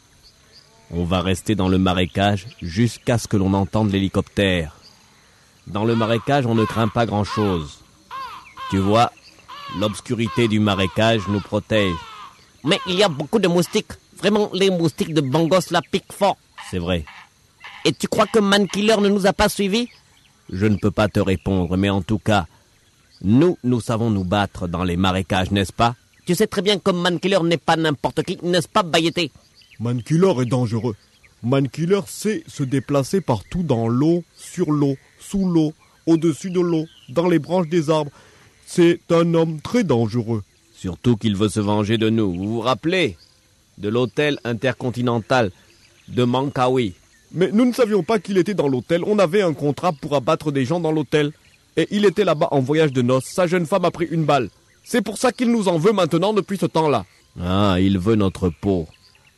On 0.93 1.03
va 1.03 1.21
rester 1.21 1.55
dans 1.55 1.69
le 1.69 1.77
marécage 1.77 2.47
jusqu'à 2.61 3.17
ce 3.17 3.27
que 3.27 3.37
l'on 3.37 3.53
entende 3.53 3.91
l'hélicoptère. 3.91 4.75
Dans 5.67 5.85
le 5.85 5.95
marécage, 5.95 6.45
on 6.45 6.55
ne 6.55 6.65
craint 6.65 6.87
pas 6.87 7.05
grand-chose. 7.05 7.79
Tu 8.69 8.77
vois, 8.77 9.11
l'obscurité 9.77 10.47
du 10.47 10.59
marécage 10.59 11.21
nous 11.27 11.39
protège. 11.41 11.95
Mais 12.63 12.79
il 12.87 12.95
y 12.95 13.03
a 13.03 13.09
beaucoup 13.09 13.39
de 13.39 13.47
moustiques. 13.47 13.91
Vraiment, 14.17 14.49
les 14.53 14.69
moustiques 14.69 15.13
de 15.13 15.21
Bangos 15.21 15.71
la 15.71 15.81
piquent 15.81 16.13
fort. 16.13 16.37
C'est 16.69 16.79
vrai. 16.79 17.05
Et 17.85 17.91
tu 17.93 18.07
crois 18.07 18.27
que 18.27 18.39
Mankiller 18.39 18.97
ne 18.97 19.09
nous 19.09 19.25
a 19.25 19.33
pas 19.33 19.49
suivis? 19.49 19.87
Je 20.51 20.65
ne 20.67 20.75
peux 20.75 20.91
pas 20.91 21.07
te 21.07 21.19
répondre, 21.19 21.75
mais 21.77 21.89
en 21.89 22.01
tout 22.01 22.19
cas, 22.19 22.45
nous, 23.23 23.57
nous 23.63 23.81
savons 23.81 24.09
nous 24.09 24.23
battre 24.23 24.67
dans 24.67 24.83
les 24.83 24.97
marécages, 24.97 25.51
n'est-ce 25.51 25.73
pas? 25.73 25.95
Tu 26.25 26.35
sais 26.35 26.47
très 26.47 26.61
bien 26.61 26.77
que 26.77 26.91
Mankiller 26.91 27.39
n'est 27.43 27.57
pas 27.57 27.75
n'importe 27.75 28.23
qui, 28.23 28.37
n'est-ce 28.43 28.67
pas, 28.67 28.83
Bayete 28.83 29.31
Mankiller 29.79 30.33
est 30.41 30.45
dangereux. 30.45 30.95
Mankiller 31.41 32.01
sait 32.05 32.43
se 32.47 32.63
déplacer 32.63 33.21
partout 33.21 33.63
dans 33.63 33.87
l'eau, 33.87 34.23
sur 34.37 34.71
l'eau, 34.71 34.95
sous 35.19 35.47
l'eau, 35.49 35.73
au-dessus 36.05 36.51
de 36.51 36.59
l'eau, 36.59 36.85
dans 37.09 37.27
les 37.27 37.39
branches 37.39 37.67
des 37.67 37.89
arbres. 37.89 38.11
C'est 38.67 38.99
un 39.11 39.33
homme 39.33 39.59
très 39.59 39.83
dangereux. 39.83 40.43
Surtout 40.81 41.15
qu'il 41.15 41.35
veut 41.35 41.47
se 41.47 41.59
venger 41.59 41.99
de 41.99 42.09
nous. 42.09 42.33
Vous 42.33 42.53
vous 42.53 42.59
rappelez 42.59 43.15
De 43.77 43.87
l'hôtel 43.87 44.39
intercontinental 44.43 45.51
de 46.07 46.23
Mankawi. 46.23 46.95
Mais 47.33 47.51
nous 47.53 47.65
ne 47.65 47.71
savions 47.71 48.01
pas 48.01 48.17
qu'il 48.17 48.39
était 48.39 48.55
dans 48.55 48.67
l'hôtel. 48.67 49.03
On 49.05 49.19
avait 49.19 49.43
un 49.43 49.53
contrat 49.53 49.93
pour 49.93 50.15
abattre 50.15 50.51
des 50.51 50.65
gens 50.65 50.79
dans 50.79 50.91
l'hôtel. 50.91 51.33
Et 51.77 51.87
il 51.91 52.03
était 52.03 52.23
là-bas 52.23 52.47
en 52.49 52.61
voyage 52.61 52.93
de 52.93 53.03
noces. 53.03 53.25
Sa 53.25 53.45
jeune 53.45 53.67
femme 53.67 53.85
a 53.85 53.91
pris 53.91 54.07
une 54.09 54.25
balle. 54.25 54.49
C'est 54.83 55.03
pour 55.03 55.19
ça 55.19 55.31
qu'il 55.31 55.51
nous 55.51 55.67
en 55.67 55.77
veut 55.77 55.93
maintenant 55.93 56.33
depuis 56.33 56.57
ce 56.57 56.65
temps-là. 56.65 57.05
Ah, 57.39 57.75
il 57.79 57.99
veut 57.99 58.15
notre 58.15 58.49
peau. 58.49 58.87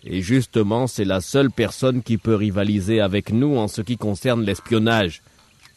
Et 0.05 0.21
justement, 0.21 0.87
c'est 0.87 1.03
la 1.03 1.19
seule 1.19 1.51
personne 1.51 2.03
qui 2.03 2.17
peut 2.17 2.35
rivaliser 2.35 3.01
avec 3.01 3.33
nous 3.33 3.57
en 3.57 3.67
ce 3.67 3.81
qui 3.81 3.97
concerne 3.97 4.43
l'espionnage. 4.43 5.21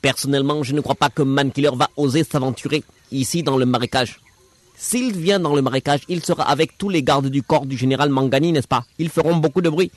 Personnellement, 0.00 0.62
je 0.62 0.74
ne 0.74 0.80
crois 0.80 0.94
pas 0.94 1.10
que 1.10 1.22
Mankiller 1.22 1.70
va 1.74 1.90
oser 1.96 2.22
s'aventurer 2.22 2.84
ici 3.10 3.42
dans 3.42 3.56
le 3.56 3.66
marécage. 3.66 4.20
S'il 4.76 5.16
vient 5.16 5.40
dans 5.40 5.54
le 5.56 5.62
marécage, 5.62 6.02
il 6.08 6.22
sera 6.22 6.48
avec 6.48 6.76
tous 6.76 6.90
les 6.90 7.02
gardes 7.02 7.28
du 7.28 7.42
corps 7.42 7.64
du 7.64 7.76
général 7.76 8.10
Mangani, 8.10 8.52
n'est-ce 8.52 8.68
pas? 8.68 8.84
Ils 8.98 9.08
feront 9.08 9.36
beaucoup 9.36 9.62
de 9.62 9.70
bruit. 9.70 9.90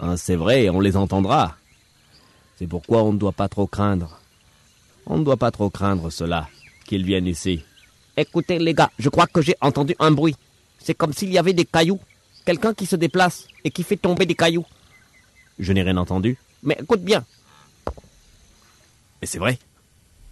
Ah, 0.00 0.16
c'est 0.16 0.36
vrai, 0.36 0.70
on 0.70 0.80
les 0.80 0.96
entendra. 0.96 1.56
C'est 2.58 2.66
pourquoi 2.66 3.02
on 3.02 3.12
ne 3.12 3.18
doit 3.18 3.32
pas 3.32 3.48
trop 3.48 3.66
craindre. 3.66 4.18
On 5.06 5.18
ne 5.18 5.24
doit 5.24 5.36
pas 5.36 5.50
trop 5.50 5.68
craindre 5.68 6.10
cela, 6.10 6.48
qu'ils 6.86 7.04
viennent 7.04 7.26
ici. 7.26 7.62
Écoutez 8.16 8.58
les 8.58 8.74
gars, 8.74 8.90
je 8.98 9.08
crois 9.10 9.26
que 9.26 9.42
j'ai 9.42 9.56
entendu 9.60 9.94
un 10.00 10.10
bruit. 10.10 10.34
C'est 10.78 10.94
comme 10.94 11.12
s'il 11.12 11.30
y 11.30 11.38
avait 11.38 11.52
des 11.52 11.66
cailloux. 11.66 12.00
Quelqu'un 12.44 12.72
qui 12.72 12.86
se 12.86 12.96
déplace 12.96 13.46
et 13.62 13.70
qui 13.70 13.82
fait 13.82 13.96
tomber 13.96 14.24
des 14.24 14.34
cailloux. 14.34 14.64
Je 15.58 15.72
n'ai 15.72 15.82
rien 15.82 15.98
entendu. 15.98 16.38
Mais 16.62 16.78
écoute 16.80 17.02
bien. 17.02 17.24
Mais 19.20 19.26
c'est 19.26 19.38
vrai. 19.38 19.58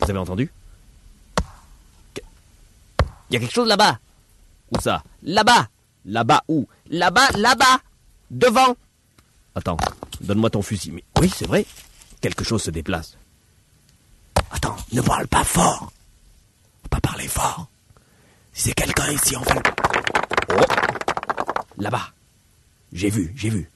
Vous 0.01 0.11
avez 0.11 0.19
entendu? 0.19 0.51
Il 3.31 3.35
y 3.35 3.37
a 3.37 3.41
quelque 3.41 3.55
chose 3.55 3.69
là-bas. 3.69 3.99
Où 4.73 4.81
ça? 4.81 5.03
Là-bas. 5.23 5.69
Là-bas 6.05 6.43
où? 6.49 6.67
Là-bas, 6.91 7.31
là-bas. 7.37 7.81
Devant. 8.31 8.77
Attends, 9.55 9.77
donne-moi 10.21 10.51
ton 10.51 10.63
fusil. 10.63 10.93
Mais 10.93 11.05
oui, 11.21 11.33
c'est 11.35 11.47
vrai. 11.47 11.65
Quelque 12.21 12.45
chose 12.45 12.63
se 12.63 12.71
déplace. 12.71 13.17
Attends, 14.51 14.77
ne 14.93 15.01
parle 15.01 15.27
pas 15.27 15.45
fort. 15.45 15.93
Faut 16.83 16.89
pas 16.91 17.01
parler 17.01 17.29
fort. 17.29 17.69
Si 18.53 18.69
c'est 18.69 18.75
quelqu'un 18.75 19.11
ici, 19.13 19.37
on 19.37 19.41
va 19.41 19.55
le... 19.55 19.61
Oh 20.59 20.65
Là-bas. 21.79 22.09
J'ai 22.93 23.11
vu, 23.11 23.33
j'ai 23.37 23.51
vu. 23.51 23.71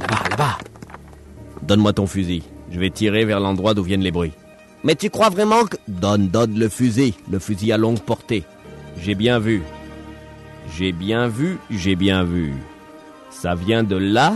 Là-bas, 0.00 0.28
là-bas. 0.30 0.58
Donne-moi 1.62 1.92
ton 1.92 2.06
fusil. 2.06 2.42
Je 2.70 2.80
vais 2.80 2.90
tirer 2.90 3.24
vers 3.24 3.40
l'endroit 3.40 3.74
d'où 3.74 3.82
viennent 3.82 4.00
les 4.00 4.10
bruits. 4.10 4.32
Mais 4.84 4.94
tu 4.94 5.10
crois 5.10 5.30
vraiment 5.30 5.64
que... 5.64 5.76
Donne, 5.88 6.28
donne 6.28 6.58
le 6.58 6.68
fusil. 6.68 7.14
Le 7.30 7.38
fusil 7.38 7.72
à 7.72 7.76
longue 7.76 8.00
portée. 8.00 8.44
J'ai 9.00 9.14
bien 9.14 9.38
vu. 9.38 9.62
J'ai 10.76 10.92
bien 10.92 11.28
vu, 11.28 11.58
j'ai 11.70 11.96
bien 11.96 12.24
vu. 12.24 12.54
Ça 13.30 13.54
vient 13.54 13.82
de 13.82 13.96
là. 13.96 14.34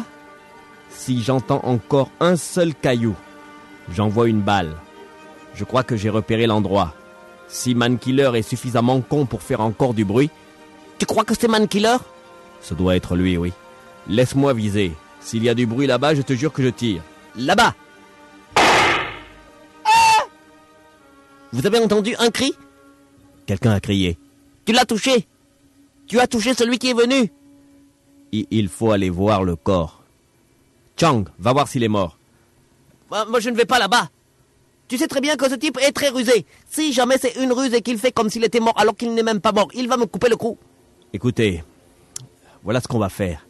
Si 0.90 1.22
j'entends 1.22 1.60
encore 1.64 2.10
un 2.20 2.36
seul 2.36 2.74
caillou, 2.74 3.14
j'envoie 3.92 4.28
une 4.28 4.40
balle. 4.40 4.74
Je 5.54 5.64
crois 5.64 5.82
que 5.82 5.96
j'ai 5.96 6.10
repéré 6.10 6.46
l'endroit. 6.46 6.94
Si 7.48 7.74
Mankiller 7.74 8.30
est 8.34 8.42
suffisamment 8.42 9.00
con 9.00 9.26
pour 9.26 9.42
faire 9.42 9.60
encore 9.60 9.94
du 9.94 10.04
bruit, 10.04 10.30
Tu 10.98 11.06
crois 11.06 11.24
que 11.24 11.34
c'est 11.38 11.48
Mankiller? 11.48 11.96
Ce 12.60 12.74
doit 12.74 12.96
être 12.96 13.16
lui, 13.16 13.36
oui. 13.36 13.52
Laisse-moi 14.08 14.54
viser. 14.54 14.92
S'il 15.20 15.42
y 15.42 15.48
a 15.48 15.54
du 15.54 15.66
bruit 15.66 15.86
là-bas, 15.86 16.14
je 16.14 16.22
te 16.22 16.32
jure 16.34 16.52
que 16.52 16.62
je 16.62 16.68
tire. 16.68 17.02
Là-bas. 17.36 17.74
Vous 21.54 21.64
avez 21.68 21.78
entendu 21.78 22.16
un 22.18 22.30
cri? 22.30 22.52
Quelqu'un 23.46 23.70
a 23.70 23.78
crié. 23.78 24.18
Tu 24.64 24.72
l'as 24.72 24.84
touché 24.84 25.28
Tu 26.08 26.18
as 26.18 26.26
touché 26.26 26.52
celui 26.52 26.78
qui 26.80 26.90
est 26.90 26.94
venu 26.94 27.30
Il 28.32 28.68
faut 28.68 28.90
aller 28.90 29.08
voir 29.08 29.44
le 29.44 29.54
corps. 29.54 30.02
Chang, 30.98 31.26
va 31.38 31.52
voir 31.52 31.68
s'il 31.68 31.84
est 31.84 31.88
mort. 31.88 32.18
Moi, 33.08 33.38
je 33.38 33.50
ne 33.50 33.56
vais 33.56 33.66
pas 33.66 33.78
là-bas. 33.78 34.10
Tu 34.88 34.98
sais 34.98 35.06
très 35.06 35.20
bien 35.20 35.36
que 35.36 35.48
ce 35.48 35.54
type 35.54 35.78
est 35.80 35.92
très 35.92 36.08
rusé. 36.08 36.44
Si 36.68 36.92
jamais 36.92 37.18
c'est 37.18 37.36
une 37.40 37.52
ruse 37.52 37.72
et 37.72 37.82
qu'il 37.82 37.98
fait 37.98 38.10
comme 38.10 38.30
s'il 38.30 38.42
était 38.42 38.58
mort 38.58 38.74
alors 38.76 38.96
qu'il 38.96 39.14
n'est 39.14 39.22
même 39.22 39.40
pas 39.40 39.52
mort, 39.52 39.68
il 39.74 39.86
va 39.86 39.96
me 39.96 40.06
couper 40.06 40.28
le 40.28 40.36
cou. 40.36 40.58
Écoutez, 41.12 41.62
voilà 42.64 42.80
ce 42.80 42.88
qu'on 42.88 42.98
va 42.98 43.10
faire. 43.10 43.46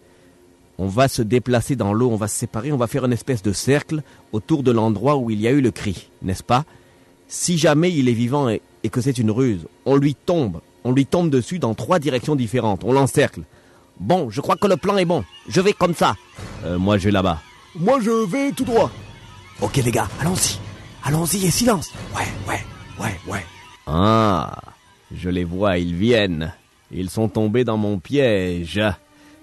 On 0.77 0.89
va 0.89 1.09
se 1.09 1.23
déplacer 1.23 1.75
dans 1.75 1.95
l'eau, 1.95 2.11
on 2.11 2.17
va 2.17 2.29
se 2.29 2.37
séparer, 2.37 2.71
on 2.71 2.77
va 2.77 2.87
faire 2.87 3.07
une 3.07 3.15
espèce 3.15 3.43
de 3.43 3.53
cercle 3.53 4.03
autour 4.33 4.63
de 4.63 4.73
l'endroit 4.73 5.17
où 5.17 5.31
il 5.31 5.41
y 5.41 5.49
a 5.49 5.53
eu 5.53 5.63
le 5.63 5.71
cri, 5.71 6.11
n'est-ce 6.21 6.43
pas? 6.43 6.67
Si 7.29 7.59
jamais 7.59 7.91
il 7.93 8.09
est 8.09 8.13
vivant 8.13 8.49
et, 8.49 8.61
et 8.83 8.89
que 8.91 9.01
c'est 9.01 9.19
une 9.19 9.31
ruse, 9.31 9.67
on 9.87 9.97
lui 9.97 10.15
tombe, 10.15 10.61
on 10.85 10.93
lui 10.93 11.07
tombe 11.07 11.31
dessus 11.31 11.59
dans 11.59 11.75
trois 11.75 11.99
directions 11.99 12.37
différentes, 12.37 12.85
on 12.85 12.93
l'encercle. 12.93 13.43
Bon, 13.99 14.29
je 14.31 14.41
crois 14.41 14.57
que 14.57 14.67
le 14.67 14.77
plan 14.77 14.97
est 14.97 15.05
bon. 15.05 15.25
Je 15.49 15.61
vais 15.61 15.73
comme 15.73 15.95
ça. 15.95 16.17
Euh, 16.65 16.79
moi, 16.79 16.99
je 16.99 17.05
vais 17.05 17.11
là-bas. 17.13 17.41
Moi, 17.77 17.99
je 18.01 18.27
vais 18.27 18.53
tout 18.53 18.65
droit. 18.65 18.91
Ok 19.61 19.77
les 19.77 19.91
gars, 19.91 20.09
allons-y. 20.21 20.59
Allons-y 21.05 21.47
et 21.47 21.51
silence. 21.51 21.93
Ouais, 22.15 22.27
ouais, 22.49 22.61
ouais, 23.01 23.21
ouais. 23.31 23.45
Ah, 23.87 24.59
je 25.15 25.29
les 25.29 25.45
vois, 25.45 25.79
ils 25.79 25.95
viennent. 25.95 26.53
Ils 26.91 27.11
sont 27.11 27.29
tombés 27.29 27.65
dans 27.65 27.77
mon 27.77 27.99
piège. 27.99 28.81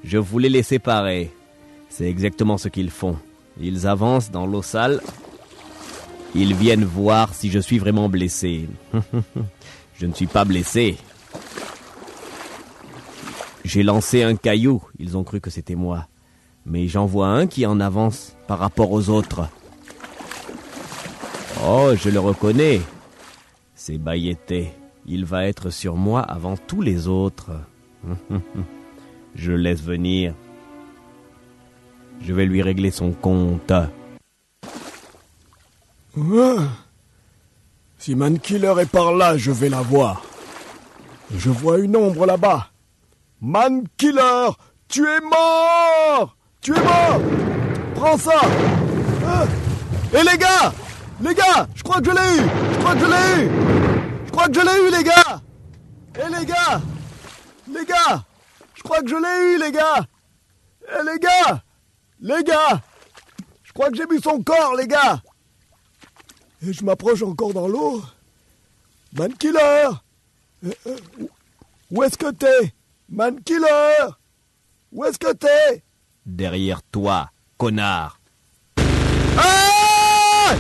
Je 0.04 0.17
voulais 0.17 0.50
les 0.50 0.63
séparer. 0.63 1.32
C'est 1.89 2.10
exactement 2.10 2.58
ce 2.58 2.67
qu'ils 2.67 2.89
font. 2.89 3.17
Ils 3.60 3.88
avancent 3.88 4.32
dans 4.32 4.46
l'eau 4.46 4.62
sale. 4.62 5.02
Ils 6.34 6.54
viennent 6.54 6.86
voir 6.86 7.34
si 7.34 7.50
je 7.52 7.60
suis 7.60 7.80
vraiment 7.80 8.08
blessé. 8.08 8.70
je 10.00 10.06
ne 10.06 10.13
suis 10.13 10.28
pas 10.28 10.46
blessé. 10.46 10.98
J'ai 13.65 13.84
lancé 13.84 14.24
un 14.24 14.36
caillou. 14.36 14.82
Ils 14.98 15.17
ont 15.17 15.24
cru 15.24 15.41
que 15.41 15.50
c'était 15.50 15.76
moi. 15.76 16.08
Mais 16.65 16.88
j'en 16.88 17.06
vois 17.06 17.28
un 17.28 17.48
qui 17.48 17.65
en 17.65 17.80
avance 17.80 18.36
par 18.48 18.60
rapport 18.60 18.91
aux 18.91 19.10
autres. 19.10 19.48
Oh, 21.65 21.91
je 21.96 22.10
le 22.10 22.20
reconnais. 22.20 22.82
C'est 23.76 23.98
Bayete. 23.98 24.74
Il 25.06 25.26
va 25.26 25.48
être 25.48 25.70
sur 25.70 25.96
moi 25.96 26.22
avant 26.22 26.56
tous 26.56 26.82
les 26.82 27.08
autres. 27.08 27.52
je 29.36 29.52
le 29.52 29.58
laisse 29.58 29.82
venir. 29.82 30.34
Je 32.22 32.34
vais 32.34 32.46
lui 32.46 32.62
régler 32.62 32.91
son 32.91 33.12
compte. 33.12 33.74
Ah. 36.17 36.67
Si 37.97 38.15
Mankiller 38.15 38.74
est 38.82 38.89
par 38.89 39.13
là, 39.13 39.38
je 39.38 39.52
vais 39.52 39.69
la 39.69 39.82
voir. 39.82 40.24
Je 41.34 41.50
vois 41.50 41.80
une 41.80 41.95
ombre 41.95 42.26
là-bas. 42.26 42.67
Mankiller, 43.39 44.50
tu 44.89 45.08
es 45.08 45.21
mort! 45.21 46.36
Tu 46.60 46.76
es 46.76 46.80
mort! 46.80 47.21
Prends 47.95 48.17
ça! 48.17 48.41
Ah. 49.26 49.45
Et 50.13 50.24
les 50.24 50.38
gars! 50.38 50.74
Les 51.21 51.34
gars 51.34 51.67
Je 51.76 51.84
crois 51.84 52.02
que 52.02 52.06
je 52.06 52.12
l'ai 52.12 52.41
eu! 52.41 52.50
Je 52.74 52.80
crois 52.80 52.93
que 52.93 53.00
je 53.00 53.06
l'ai 53.06 53.43
eu! 53.43 53.52
Je 54.26 54.32
crois 54.32 54.47
que 54.47 54.54
je 54.54 54.60
l'ai 54.60 54.88
eu, 54.88 54.97
les 54.97 55.04
gars! 55.04 55.41
Et 56.15 56.39
les 56.39 56.45
gars! 56.45 56.82
Les 57.67 57.86
gars! 57.86 58.24
Je 58.76 58.84
crois 58.84 59.02
que 59.02 59.08
je 59.08 59.15
l'ai 59.15 59.54
eu, 59.54 59.60
les 59.60 59.71
gars! 59.71 60.06
Et 60.89 61.06
les 61.06 61.19
gars! 61.19 61.63
Les 62.19 62.43
gars! 62.43 62.82
Je 63.63 63.71
crois 63.71 63.89
que 63.89 63.95
j'ai 63.95 64.06
vu 64.08 64.19
son 64.19 64.41
corps, 64.43 64.76
les 64.76 64.88
gars 64.88 65.21
et 66.65 66.74
je 66.74 66.84
m'approche 66.84 67.21
encore 67.24 67.54
dans 67.54 67.67
l'eau. 67.67 68.02
Mankiller 69.13 69.89
Euh, 70.63 70.71
euh, 70.88 70.97
Où 71.89 72.04
est-ce 72.04 72.17
que 72.17 72.32
t'es? 72.32 72.74
Mankiller 73.10 74.08
Où 74.91 75.04
est-ce 75.06 75.17
que 75.17 75.34
t'es? 75.34 75.84
Derrière 76.26 76.82
toi, 76.84 77.30
connard. 77.58 78.19
Ah 79.38 80.56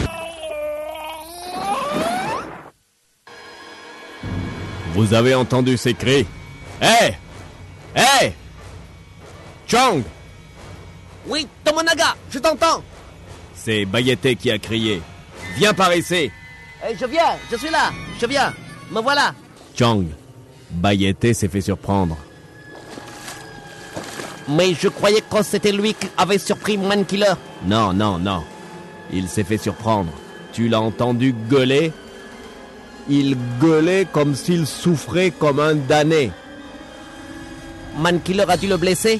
Vous 4.93 5.13
avez 5.13 5.35
entendu 5.35 5.77
ces 5.77 5.93
cris? 5.93 6.25
Hé 6.81 7.13
Hé 7.95 8.33
Chang 9.67 10.01
Oui, 11.27 11.47
Tomonaga, 11.63 12.15
je 12.29 12.39
t'entends. 12.39 12.83
C'est 13.55 13.85
Bayete 13.85 14.35
qui 14.35 14.49
a 14.51 14.57
crié. 14.57 15.01
Viens 15.57 15.73
par 15.73 15.93
ici 15.95 16.31
Eh, 16.87 16.95
je 16.99 17.05
viens, 17.05 17.35
je 17.51 17.57
suis 17.57 17.69
là, 17.69 17.91
je 18.19 18.25
viens. 18.25 18.53
Me 18.91 19.01
voilà. 19.01 19.33
Chang, 19.77 20.03
Bayete 20.71 21.33
s'est 21.33 21.47
fait 21.47 21.61
surprendre. 21.61 22.17
Mais 24.47 24.73
je 24.73 24.87
croyais 24.89 25.21
que 25.21 25.43
c'était 25.43 25.71
lui 25.71 25.93
qui 25.93 26.07
avait 26.17 26.37
surpris 26.37 26.77
Mankiller. 26.77 27.33
Non, 27.65 27.93
non, 27.93 28.17
non. 28.17 28.43
Il 29.13 29.29
s'est 29.29 29.43
fait 29.43 29.57
surprendre. 29.57 30.11
Tu 30.51 30.67
l'as 30.67 30.81
entendu 30.81 31.33
gueuler? 31.49 31.93
Il 33.09 33.37
gueulait 33.61 34.05
comme 34.11 34.35
s'il 34.35 34.65
souffrait 34.67 35.31
comme 35.31 35.59
un 35.59 35.75
damné. 35.75 36.31
Mankiller 37.97 38.45
a 38.47 38.57
dû 38.57 38.67
le 38.67 38.77
blesser. 38.77 39.19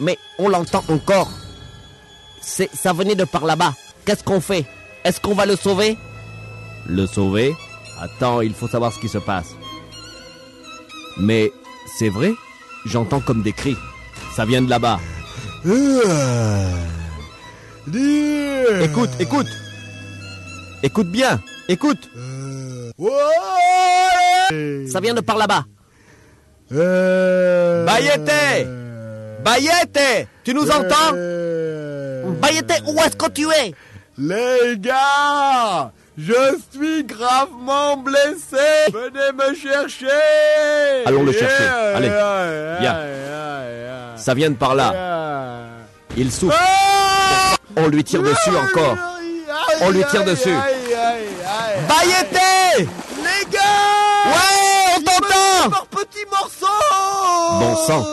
Mais 0.00 0.18
on 0.38 0.48
l'entend 0.48 0.84
encore. 0.88 1.30
C'est, 2.40 2.70
ça 2.74 2.92
venait 2.92 3.14
de 3.14 3.24
par 3.24 3.44
là-bas. 3.44 3.74
Qu'est-ce 4.04 4.22
qu'on 4.24 4.40
fait? 4.40 4.66
Est-ce 5.06 5.20
qu'on 5.20 5.34
va 5.34 5.46
le 5.46 5.54
sauver? 5.54 5.96
Le 6.88 7.06
sauver? 7.06 7.54
Attends, 8.00 8.40
il 8.40 8.52
faut 8.52 8.66
savoir 8.66 8.92
ce 8.92 8.98
qui 8.98 9.08
se 9.08 9.18
passe. 9.18 9.54
Mais 11.16 11.52
c'est 11.96 12.08
vrai? 12.08 12.32
J'entends 12.86 13.20
comme 13.20 13.44
des 13.44 13.52
cris. 13.52 13.76
Ça 14.34 14.44
vient 14.44 14.62
de 14.62 14.68
là-bas. 14.68 14.98
Écoute, 18.82 19.10
écoute. 19.20 19.46
Écoute 20.82 21.08
bien. 21.12 21.40
Écoute. 21.68 22.10
Ça 24.90 24.98
vient 25.00 25.14
de 25.14 25.20
par 25.20 25.36
là-bas. 25.36 25.66
Bayete! 27.86 28.66
Bayete! 29.44 30.26
Tu 30.42 30.52
nous 30.52 30.68
entends? 30.68 31.12
Bayete, 32.42 32.82
où 32.88 32.98
est-ce 32.98 33.14
que 33.14 33.30
tu 33.30 33.48
es? 33.50 33.72
Les 34.18 34.76
gars 34.78 35.92
Je 36.16 36.58
suis 36.72 37.04
gravement 37.04 37.98
blessé 37.98 38.90
Venez 38.92 39.32
me 39.34 39.54
chercher 39.54 40.06
Allons 41.04 41.22
le 41.22 41.32
chercher. 41.32 41.64
Allez, 41.94 42.08
viens. 42.80 42.96
Ça 44.16 44.32
vient 44.34 44.50
de 44.50 44.56
par 44.56 44.74
là. 44.74 44.94
Il 46.16 46.32
souffre. 46.32 46.56
On 47.76 47.88
lui 47.88 48.02
tire 48.04 48.22
dessus 48.22 48.56
encore. 48.56 48.96
On 49.82 49.90
lui 49.90 50.02
tire 50.10 50.24
dessus. 50.24 50.56
Bayete 51.88 52.40
Les 52.78 53.50
gars 53.50 53.60
Ouais, 54.26 54.96
on 54.96 55.00
t'entend 55.02 55.70
Par 55.70 55.86
petits 55.86 56.24
morceaux 56.30 57.60
Bon 57.60 57.76
sang. 57.76 58.06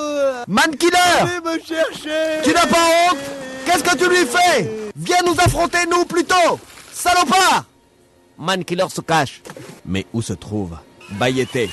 Mankiller 0.48 0.92
Venez 1.22 1.56
me 1.56 1.60
chercher 1.60 2.42
Tu 2.44 2.54
n'as 2.54 2.68
pas 2.68 2.78
honte 3.10 3.18
Qu'est-ce 3.66 3.84
que 3.84 3.98
tu 3.98 4.10
lui 4.10 4.26
fais? 4.26 4.92
Viens 4.96 5.22
nous 5.26 5.36
affronter, 5.40 5.80
nous, 5.90 6.06
plutôt 6.06 6.60
Salopard 6.92 7.66
Mankiller 8.38 8.90
se 8.90 9.02
cache. 9.02 9.42
Mais 9.86 10.06
où 10.14 10.22
se 10.22 10.34
trouve 10.34 10.78
Bayete? 11.12 11.70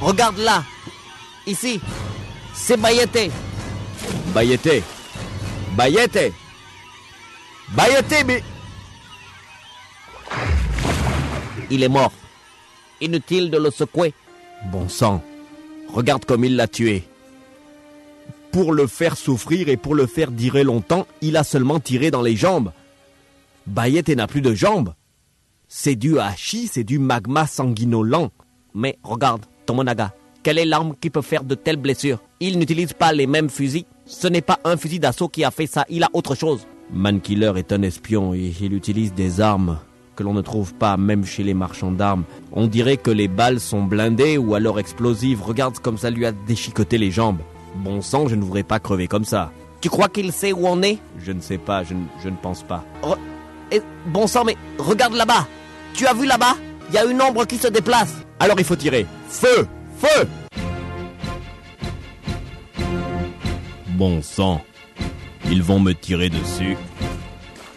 Regarde 0.00 0.38
là. 0.38 0.62
Ici. 1.46 1.80
C'est 2.54 2.76
Bayete. 2.76 3.30
Bayete 4.34 4.82
Bayete 5.76 6.32
Bayete, 7.70 8.24
mais... 8.26 8.42
Il 11.70 11.82
est 11.82 11.88
mort. 11.88 12.12
Inutile 13.00 13.50
de 13.50 13.58
le 13.58 13.70
secouer. 13.70 14.14
Bon 14.72 14.88
sang 14.88 15.22
Regarde 15.92 16.24
comme 16.24 16.44
il 16.44 16.56
l'a 16.56 16.66
tué. 16.68 17.04
Pour 18.52 18.72
le 18.72 18.86
faire 18.86 19.16
souffrir 19.16 19.68
et 19.68 19.76
pour 19.76 19.94
le 19.94 20.06
faire 20.06 20.30
durer 20.30 20.64
longtemps, 20.64 21.06
il 21.20 21.36
a 21.36 21.44
seulement 21.44 21.80
tiré 21.80 22.10
dans 22.10 22.22
les 22.22 22.36
jambes. 22.36 22.72
Bayete 23.66 24.16
n'a 24.16 24.26
plus 24.26 24.40
de 24.40 24.54
jambes. 24.54 24.94
C'est 25.68 25.96
dû 25.96 26.18
à 26.18 26.34
chi, 26.34 26.66
c'est 26.66 26.84
du 26.84 26.98
magma 26.98 27.46
sanguinolent. 27.46 28.30
Mais 28.74 28.98
regarde, 29.02 29.44
Tomonaga, 29.66 30.14
quelle 30.42 30.58
est 30.58 30.64
l'arme 30.64 30.94
qui 30.98 31.10
peut 31.10 31.20
faire 31.20 31.44
de 31.44 31.54
telles 31.54 31.76
blessures? 31.76 32.22
Il 32.40 32.58
n'utilise 32.58 32.94
pas 32.94 33.12
les 33.12 33.26
mêmes 33.26 33.50
fusils. 33.50 33.84
Ce 34.06 34.26
n'est 34.26 34.40
pas 34.40 34.58
un 34.64 34.78
fusil 34.78 34.98
d'assaut 34.98 35.28
qui 35.28 35.44
a 35.44 35.50
fait 35.50 35.66
ça, 35.66 35.84
il 35.90 36.02
a 36.02 36.08
autre 36.14 36.34
chose. 36.34 36.66
Mankiller 36.90 37.52
est 37.56 37.72
un 37.72 37.82
espion 37.82 38.32
et 38.32 38.54
il 38.60 38.72
utilise 38.72 39.12
des 39.12 39.42
armes 39.42 39.78
que 40.16 40.22
l'on 40.22 40.32
ne 40.32 40.40
trouve 40.40 40.72
pas 40.74 40.96
même 40.96 41.24
chez 41.26 41.42
les 41.42 41.54
marchands 41.54 41.92
d'armes. 41.92 42.24
On 42.52 42.66
dirait 42.66 42.96
que 42.96 43.10
les 43.10 43.28
balles 43.28 43.60
sont 43.60 43.84
blindées 43.84 44.38
ou 44.38 44.54
alors 44.54 44.80
explosives. 44.80 45.42
Regarde 45.42 45.78
comme 45.78 45.98
ça 45.98 46.10
lui 46.10 46.24
a 46.24 46.32
déchiqueté 46.32 46.96
les 46.96 47.10
jambes. 47.10 47.38
Bon 47.74 48.02
sang, 48.02 48.28
je 48.28 48.34
ne 48.34 48.42
voudrais 48.42 48.62
pas 48.62 48.80
crever 48.80 49.06
comme 49.06 49.24
ça. 49.24 49.52
Tu 49.80 49.88
crois 49.88 50.08
qu'il 50.08 50.32
sait 50.32 50.52
où 50.52 50.66
on 50.66 50.82
est? 50.82 50.98
Je 51.24 51.32
ne 51.32 51.40
sais 51.40 51.58
pas, 51.58 51.84
je 51.84 51.94
ne, 51.94 52.04
je 52.22 52.28
ne 52.28 52.36
pense 52.36 52.62
pas. 52.62 52.84
Et, 53.70 53.80
Bon 54.06 54.26
sang, 54.26 54.44
mais 54.44 54.56
regarde 54.78 55.14
là-bas. 55.14 55.46
Tu 55.94 56.06
as 56.06 56.14
vu 56.14 56.26
là-bas? 56.26 56.56
Il 56.88 56.94
y 56.94 56.98
a 56.98 57.04
une 57.04 57.20
ombre 57.20 57.44
qui 57.44 57.58
se 57.58 57.68
déplace. 57.68 58.14
Alors 58.40 58.58
il 58.58 58.64
faut 58.64 58.76
tirer. 58.76 59.06
Feu 59.28 59.66
Feu 59.98 60.28
Bon 63.88 64.22
sang. 64.22 64.60
Ils 65.50 65.62
vont 65.62 65.80
me 65.80 65.92
tirer 65.92 66.30
dessus. 66.30 66.76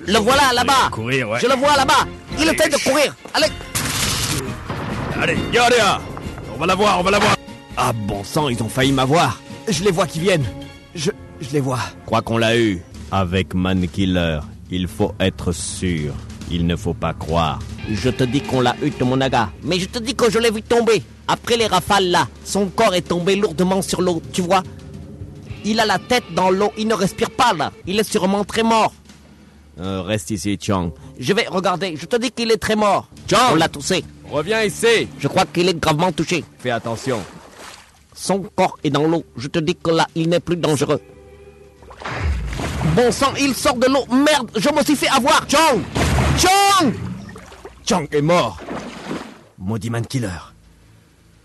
Le 0.07 0.17
voilà 0.17 0.53
là-bas. 0.53 0.89
Courir, 0.91 1.29
ouais. 1.29 1.39
Je 1.39 1.47
le 1.47 1.55
vois 1.55 1.75
là-bas. 1.75 2.07
Il 2.39 2.47
essaie 2.47 2.69
de 2.69 2.77
courir. 2.83 3.15
Allez. 3.33 3.47
Allez, 5.21 5.37
Yoria 5.53 6.01
On 6.55 6.57
va 6.59 6.65
la 6.65 6.75
voir, 6.75 6.99
on 6.99 7.03
va 7.03 7.11
la 7.11 7.19
voir 7.19 7.35
Ah 7.77 7.91
bon 7.93 8.23
sang, 8.23 8.49
ils 8.49 8.61
ont 8.63 8.69
failli 8.69 8.91
m'avoir 8.91 9.39
Je 9.67 9.83
les 9.83 9.91
vois 9.91 10.07
qui 10.07 10.19
viennent 10.19 10.45
Je, 10.95 11.11
je 11.39 11.49
les 11.51 11.59
vois. 11.59 11.79
Crois 12.05 12.21
qu'on 12.21 12.37
l'a 12.37 12.57
eu. 12.57 12.81
Avec 13.11 13.53
Mankiller, 13.53 14.39
il 14.69 14.87
faut 14.87 15.13
être 15.19 15.51
sûr. 15.51 16.13
Il 16.49 16.65
ne 16.67 16.75
faut 16.75 16.93
pas 16.93 17.13
croire. 17.13 17.59
Je 17.89 18.09
te 18.09 18.23
dis 18.23 18.41
qu'on 18.41 18.61
l'a 18.61 18.75
eu, 18.81 18.91
Tomonaga. 18.91 19.49
Mais 19.63 19.79
je 19.79 19.85
te 19.87 19.99
dis 19.99 20.15
que 20.15 20.29
je 20.29 20.39
l'ai 20.39 20.51
vu 20.51 20.61
tomber. 20.61 21.01
Après 21.27 21.55
les 21.55 21.67
rafales 21.67 22.09
là, 22.09 22.27
son 22.43 22.67
corps 22.67 22.93
est 22.93 23.07
tombé 23.07 23.35
lourdement 23.37 23.81
sur 23.81 24.01
l'eau, 24.01 24.21
tu 24.33 24.41
vois. 24.41 24.63
Il 25.63 25.79
a 25.79 25.85
la 25.85 25.99
tête 25.99 26.23
dans 26.35 26.49
l'eau, 26.49 26.71
il 26.77 26.87
ne 26.87 26.93
respire 26.93 27.29
pas 27.31 27.53
là. 27.53 27.71
Il 27.87 27.99
est 27.99 28.03
sûrement 28.09 28.43
très 28.43 28.63
mort. 28.63 28.93
Euh, 29.79 30.01
reste 30.01 30.31
ici, 30.31 30.57
Chang. 30.61 30.91
Je 31.19 31.31
vais 31.33 31.47
regarder, 31.47 31.95
je 31.95 32.05
te 32.05 32.17
dis 32.17 32.31
qu'il 32.31 32.51
est 32.51 32.57
très 32.57 32.75
mort. 32.75 33.07
Chang 33.29 33.51
On 33.53 33.55
l'a 33.55 33.69
touché. 33.69 34.03
Reviens 34.29 34.63
ici. 34.63 35.07
Je 35.19 35.27
crois 35.27 35.45
qu'il 35.45 35.69
est 35.69 35.79
gravement 35.79 36.11
touché. 36.11 36.43
Fais 36.59 36.71
attention. 36.71 37.19
Son 38.13 38.39
corps 38.55 38.77
est 38.83 38.89
dans 38.89 39.07
l'eau. 39.07 39.23
Je 39.37 39.47
te 39.47 39.59
dis 39.59 39.75
que 39.75 39.91
là, 39.91 40.07
il 40.15 40.29
n'est 40.29 40.39
plus 40.39 40.57
dangereux. 40.57 41.01
Bon 42.95 43.11
sang, 43.11 43.33
il 43.39 43.53
sort 43.53 43.77
de 43.77 43.87
l'eau. 43.87 44.05
Merde, 44.11 44.51
je 44.55 44.69
me 44.69 44.83
suis 44.83 44.95
fait 44.95 45.07
avoir. 45.09 45.45
Chang 45.47 45.81
Chang 46.37 46.91
Chang 47.85 48.05
est 48.11 48.21
mort. 48.21 48.59
Maudit 49.57 49.89
Mankiller. 49.89 50.53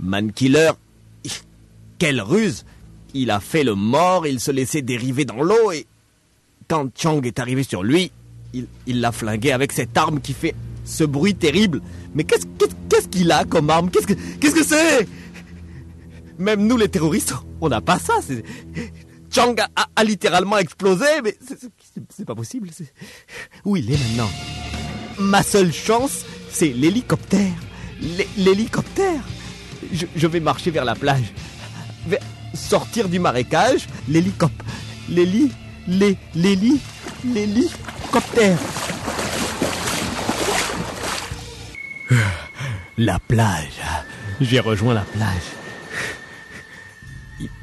Mankiller, 0.01 0.71
quelle 1.99 2.21
ruse 2.21 2.65
Il 3.15 3.31
a 3.31 3.41
fait 3.41 3.65
le 3.65 3.75
mort, 3.75 4.27
il 4.27 4.41
se 4.41 4.51
laissait 4.51 4.83
dériver 4.83 5.25
dans 5.25 5.43
l'eau 5.43 5.73
et 5.73 5.87
quand 6.69 6.89
Chang 6.97 7.21
est 7.23 7.39
arrivé 7.39 7.63
sur 7.63 7.83
lui, 7.83 8.11
il 8.53 9.01
l'a 9.01 9.13
flingué 9.13 9.53
avec 9.53 9.73
cette 9.73 9.97
arme 9.97 10.21
qui 10.21 10.33
fait 10.33 10.55
ce 10.85 11.05
bruit 11.05 11.35
terrible. 11.35 11.81
Mais 12.15 12.25
qu'est-ce 12.25 13.09
qu'il 13.09 13.31
a 13.31 13.45
comme 13.45 13.71
arme? 13.71 13.91
Qu'est-ce 13.91 14.07
que 14.07 14.15
qu'est-ce 14.41 14.55
que 14.55 14.65
c'est? 14.65 15.07
Même 16.39 16.67
nous 16.67 16.77
les 16.77 16.89
terroristes, 16.89 17.35
on 17.61 17.69
n'a 17.69 17.81
pas 17.81 17.99
ça. 17.99 18.15
Chang 19.35 19.55
a, 19.97 20.05
littéralement 20.05 20.59
explosé, 20.59 21.05
mais 21.25 21.37
c'est- 21.47 22.25
pas 22.25 22.35
possible. 22.35 22.71
Où 23.65 23.77
il 23.77 23.91
est 23.91 23.97
maintenant? 23.99 24.31
Ma 25.19 25.43
seule 25.43 25.73
chance, 25.73 26.25
c'est 26.51 26.69
l'hélicoptère. 26.69 27.53
L'hé- 28.01 28.29
L'hélicoptère. 28.37 29.21
Je, 29.93 30.27
vais 30.27 30.41
marcher 30.41 30.71
vers 30.71 30.85
la 30.85 30.95
plage. 30.95 31.33
Sortir 32.55 33.09
du 33.09 33.19
marécage. 33.19 33.87
L'hélicop. 34.09 34.53
L'héli. 35.09 35.51
l'hé- 35.89 36.19
L'héli. 36.35 36.81
L'hélicoptère. 37.25 38.59
La 42.99 43.19
plage. 43.19 43.81
J'ai 44.41 44.61
rejoint 44.61 44.95
la 44.95 45.03
plage. 45.03 45.43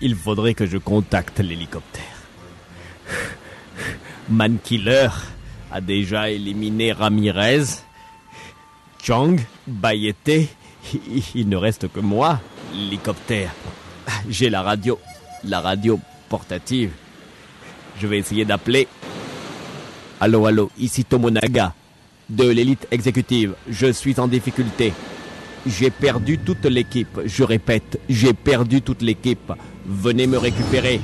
Il- 0.01 0.15
faudrait 0.15 0.53
que 0.53 0.65
je 0.65 0.77
contacte 0.77 1.39
l'hélicoptère. 1.39 2.03
Mankiller 4.29 5.09
a 5.71 5.81
déjà 5.81 6.29
éliminé 6.29 6.91
Ramirez, 6.91 7.63
Chang, 9.03 9.37
Bayete. 9.67 10.47
Il- 10.93 11.23
Il 11.35 11.49
ne 11.49 11.55
reste 11.57 11.91
que 11.91 11.99
moi, 11.99 12.39
l'hélicoptère. 12.73 13.51
J'ai 14.29 14.49
la 14.49 14.61
radio, 14.61 14.99
la 15.43 15.59
radio 15.61 15.99
portative. 16.29 16.91
Je 17.99 18.07
vais 18.07 18.19
essayer 18.19 18.45
d'appeler. 18.45 18.87
Allô, 20.19 20.45
allô, 20.45 20.71
ici 20.77 21.03
Tomonaga, 21.03 21.73
de 22.29 22.47
l'élite 22.47 22.87
exécutive. 22.91 23.55
Je 23.69 23.91
suis 23.91 24.19
en 24.19 24.27
difficulté. 24.27 24.93
J'ai 25.65 25.89
perdu 25.89 26.37
toute 26.37 26.65
l'équipe. 26.65 27.19
Je 27.25 27.43
répète, 27.43 27.99
j'ai 28.09 28.33
perdu 28.33 28.81
toute 28.81 29.01
l'équipe. 29.01 29.53
Venez 29.85 30.27
me 30.27 30.37
récupérer. 30.37 30.99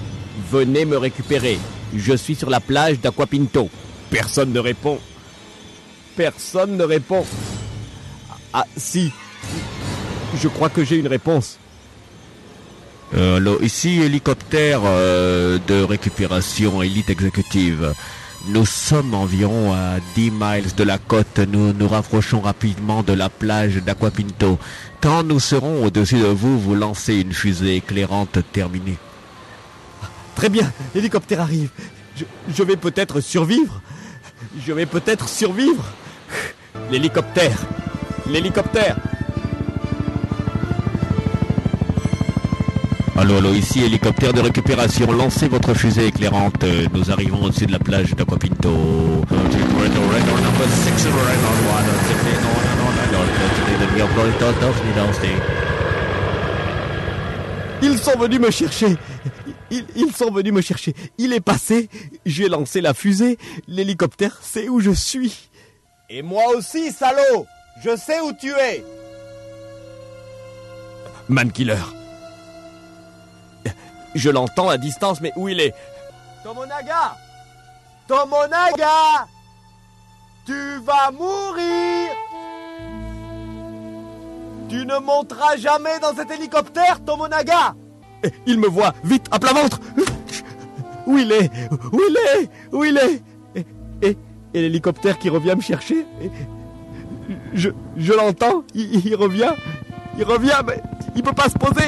Venez 0.51 0.86
me 0.86 0.97
récupérer. 0.97 1.57
Je 1.95 2.14
suis 2.14 2.36
sur 2.36 2.49
la 2.49 2.60
plage 2.60 2.99
d'Aquapinto. 2.99 3.70
Personne 4.10 4.51
ne 4.51 4.60
répond. 4.60 4.99
Personne 6.16 6.78
ne 6.78 6.84
répond. 6.84 7.26
Ah, 8.53 8.66
si. 8.76 9.12
Je 10.41 10.47
crois 10.47 10.70
que 10.70 10.84
j'ai 10.84 10.97
une 10.97 11.07
réponse. 11.07 11.57
Euh, 13.16 13.38
allô, 13.38 13.60
ici 13.62 14.01
hélicoptère 14.01 14.82
euh, 14.86 15.57
de 15.68 15.82
récupération 15.82 16.84
élite 16.84 17.10
exécutive. 17.10 17.93
Nous 18.48 18.66
sommes 18.66 19.14
environ 19.14 19.74
à 19.74 20.00
10 20.16 20.32
miles 20.32 20.76
de 20.76 20.84
la 20.84 20.98
côte. 20.98 21.40
Nous 21.40 21.74
nous 21.74 21.88
rapprochons 21.88 22.40
rapidement 22.40 23.04
de 23.04 23.14
la 23.14 23.30
plage 23.30 23.76
d'Aquapinto. 23.76 24.58
Quand 25.02 25.24
nous 25.24 25.40
serons 25.40 25.84
au-dessus 25.86 26.20
de 26.20 26.26
vous, 26.26 26.58
vous 26.60 26.74
lancez 26.74 27.16
une 27.16 27.34
fusée 27.34 27.76
éclairante 27.76 28.40
terminée. 28.52 28.98
Très 30.36 30.50
bien, 30.50 30.72
l'hélicoptère 30.96 31.42
arrive. 31.42 31.70
Je, 32.16 32.24
je 32.56 32.64
vais 32.64 32.78
peut-être 32.78 33.20
survivre. 33.20 33.82
Je 34.66 34.72
vais 34.72 34.86
peut-être 34.86 35.28
survivre. 35.28 35.84
L'hélicoptère. 36.90 37.60
L'hélicoptère. 38.26 38.98
Allô, 43.20 43.36
allô, 43.36 43.51
ici 43.51 43.84
hélicoptère 43.84 44.32
de 44.32 44.39
récupération. 44.39 45.11
Lancez 45.11 45.49
votre 45.49 45.74
fusée 45.74 46.07
éclairante. 46.07 46.63
Nous 46.93 47.11
arrivons 47.11 47.43
au-dessus 47.43 47.65
de 47.65 47.74
la 47.74 47.80
plage 47.80 48.15
d'Aquapinto. 48.15 48.70
Ils 57.82 57.97
sont 57.97 58.17
venus 58.17 58.39
me 58.39 58.51
chercher. 58.51 58.95
Ils, 59.70 59.86
ils 59.97 60.15
sont 60.15 60.32
venus 60.32 60.53
me 60.53 60.61
chercher. 60.61 60.95
Il 61.17 61.34
est 61.34 61.41
passé. 61.41 61.89
J'ai 62.26 62.47
lancé 62.47 62.80
la 62.80 62.93
fusée. 62.93 63.38
L'hélicoptère 63.67 64.39
sait 64.41 64.70
où 64.70 64.80
je 64.80 64.91
suis. 64.91 65.49
Et 66.09 66.22
moi 66.22 66.43
aussi, 66.55 66.93
salaud. 66.93 67.45
Je 67.84 67.97
sais 67.97 68.22
où 68.22 68.32
tu 68.32 68.51
es. 68.51 68.82
Mankiller. 71.28 71.99
Je 74.16 74.30
l'entends 74.30 74.70
à 74.70 74.78
distance, 74.78 75.22
mais 75.22 75.32
où 75.36 75.47
il 75.49 75.60
est? 75.60 75.74
Tomonaga! 76.43 77.16
Tomonaga! 78.07 79.28
Tu 80.45 80.78
vas 80.84 81.12
mourir! 81.12 82.10
Tu 84.70 84.86
ne 84.86 84.99
monteras 84.99 85.57
jamais 85.57 85.99
dans 85.99 86.14
cet 86.16 86.30
hélicoptère, 86.32 87.03
Tomonaga! 87.03 87.76
Il 88.45 88.60
me 88.60 88.68
voit, 88.68 88.93
vite, 89.03 89.28
à 89.32 89.39
plat 89.39 89.53
ventre. 89.53 89.80
Où 91.07 91.18
il 91.18 91.32
est? 91.32 91.49
Où 91.91 91.99
il 92.07 92.18
est? 92.18 92.49
Où 92.72 92.84
il 92.84 92.97
est? 92.97 93.22
Et, 93.55 93.66
et- 94.01 94.18
et 94.53 94.62
l'hélicoptère 94.62 95.18
qui 95.20 95.30
revient 95.30 95.55
me 95.55 95.62
chercher? 95.62 96.05
Et- 96.22 96.32
Je, 97.53 97.70
je 97.97 98.14
l'entends, 98.14 98.64
il, 98.74 99.05
il 99.05 99.16
revient, 99.16 99.53
il 100.18 100.24
revient, 100.24 100.60
mais 100.66 100.82
il 101.16 101.22
peut 101.24 101.34
pas 101.34 101.47
se 101.49 101.57
poser 101.57 101.86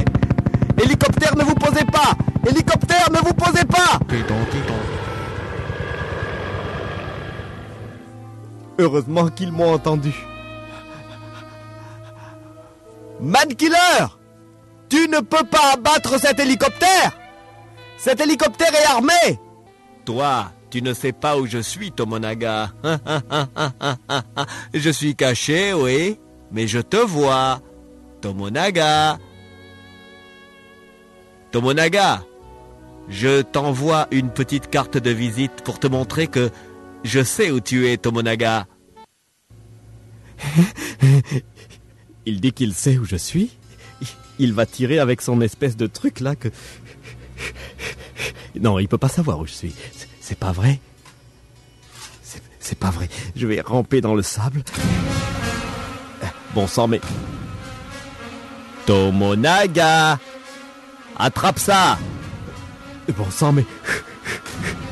Hélicoptère, 1.31 1.35
ne 1.35 1.43
vous 1.43 1.55
posez 1.55 1.85
pas 1.85 2.13
Hélicoptère, 2.47 3.11
ne 3.11 3.17
vous 3.17 3.33
posez 3.33 3.65
pas 3.65 3.99
Heureusement 8.79 9.27
qu'ils 9.29 9.51
m'ont 9.51 9.73
entendu. 9.73 10.13
Mankiller 13.19 14.07
Tu 14.89 15.07
ne 15.07 15.19
peux 15.19 15.45
pas 15.45 15.73
abattre 15.73 16.19
cet 16.19 16.39
hélicoptère 16.39 17.11
Cet 17.97 18.19
hélicoptère 18.19 18.73
est 18.73 18.91
armé 18.91 19.39
Toi, 20.05 20.51
tu 20.69 20.81
ne 20.81 20.93
sais 20.93 21.11
pas 21.11 21.37
où 21.37 21.45
je 21.45 21.59
suis, 21.59 21.91
Tomonaga. 21.91 22.71
je 24.73 24.89
suis 24.89 25.15
caché, 25.15 25.73
oui, 25.73 26.19
mais 26.51 26.67
je 26.67 26.79
te 26.79 26.97
vois. 26.97 27.59
Tomonaga. 28.21 29.19
Tomonaga, 31.51 32.23
je 33.09 33.41
t'envoie 33.41 34.07
une 34.11 34.29
petite 34.29 34.69
carte 34.69 34.97
de 34.97 35.09
visite 35.11 35.63
pour 35.63 35.79
te 35.79 35.87
montrer 35.87 36.27
que 36.27 36.49
je 37.03 37.23
sais 37.23 37.51
où 37.51 37.59
tu 37.59 37.87
es, 37.89 37.97
Tomonaga. 37.97 38.67
Il 42.25 42.39
dit 42.39 42.53
qu'il 42.53 42.73
sait 42.73 42.97
où 42.97 43.05
je 43.05 43.15
suis. 43.17 43.49
Il 44.39 44.53
va 44.53 44.65
tirer 44.65 44.99
avec 44.99 45.21
son 45.21 45.41
espèce 45.41 45.75
de 45.75 45.87
truc 45.87 46.19
là 46.19 46.35
que. 46.35 46.47
Non, 48.59 48.79
il 48.79 48.87
peut 48.87 48.97
pas 48.97 49.07
savoir 49.09 49.39
où 49.39 49.45
je 49.47 49.51
suis. 49.53 49.73
C'est- 50.21 50.37
pas 50.39 50.51
vrai. 50.51 50.79
C'est- 52.23 52.41
C'est 52.59 52.77
pas 52.77 52.89
vrai. 52.91 53.09
Je 53.35 53.45
vais 53.47 53.59
ramper 53.61 53.99
dans 54.01 54.15
le 54.15 54.21
sable. 54.21 54.63
Bon 56.55 56.67
sang, 56.67 56.87
mais. 56.87 57.01
Tomonaga 58.85 60.19
Attrape 61.21 61.59
ça 61.59 61.99
Bon 63.15 63.29
sang, 63.29 63.51
mais. 63.53 63.65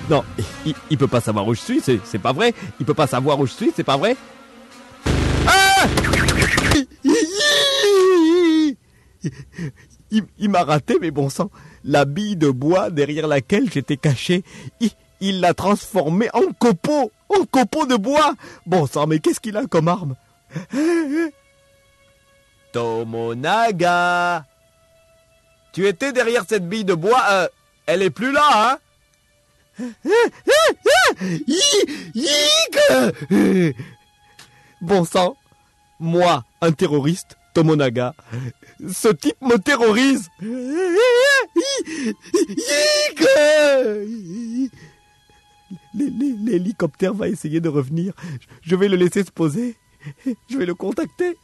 Non, 0.09 0.23
il, 0.65 0.73
il 0.89 0.97
peut 0.97 1.07
pas 1.07 1.21
savoir 1.21 1.47
où 1.47 1.53
je 1.53 1.59
suis, 1.59 1.81
c'est 1.81 2.17
pas 2.17 2.33
vrai. 2.33 2.55
Il 2.79 2.85
peut 2.85 2.95
pas 2.95 3.05
savoir 3.05 3.39
où 3.39 3.45
je 3.45 3.51
suis, 3.51 3.71
c'est 3.75 3.83
pas 3.83 3.95
vrai. 3.95 4.15
Ah 5.45 5.85
il 10.11 10.23
il 10.39 10.49
m'a 10.49 10.63
raté, 10.63 10.97
mais 10.99 11.11
bon 11.11 11.29
sang. 11.29 11.51
La 11.83 12.05
bille 12.05 12.35
de 12.35 12.49
bois 12.49 12.89
derrière 12.89 13.27
laquelle 13.27 13.71
j'étais 13.71 13.97
caché, 13.97 14.43
il 14.79 14.89
il 15.21 15.41
l'a 15.41 15.53
transformée 15.53 16.29
en 16.33 16.51
copeau, 16.57 17.11
en 17.29 17.43
copeau 17.45 17.85
de 17.85 17.95
bois. 17.95 18.33
Bon 18.65 18.87
sang, 18.87 19.05
mais 19.05 19.19
qu'est-ce 19.19 19.39
qu'il 19.39 19.57
a 19.57 19.65
comme 19.67 19.87
arme? 19.87 20.15
Tomonaga 22.71 24.45
Tu 25.73 25.87
étais 25.87 26.11
derrière 26.11 26.45
cette 26.47 26.67
bille 26.67 26.85
de 26.85 26.93
bois, 26.93 27.23
euh, 27.29 27.47
elle 27.85 28.01
est 28.01 28.09
plus 28.09 28.31
là, 28.31 28.49
hein 28.53 28.77
Bon 34.81 35.05
sang, 35.05 35.37
moi, 35.99 36.43
un 36.61 36.71
terroriste, 36.71 37.37
Tomonaga, 37.53 38.15
ce 38.91 39.09
type 39.09 39.39
me 39.41 39.57
terrorise. 39.57 40.29
L'hélicoptère 45.93 47.13
va 47.13 47.27
essayer 47.27 47.59
de 47.59 47.69
revenir. 47.69 48.13
Je 48.61 48.75
vais 48.75 48.87
le 48.87 48.95
laisser 48.95 49.23
se 49.23 49.31
poser. 49.31 49.75
Je 50.49 50.57
vais 50.57 50.65
le 50.65 50.75
contacter. 50.75 51.37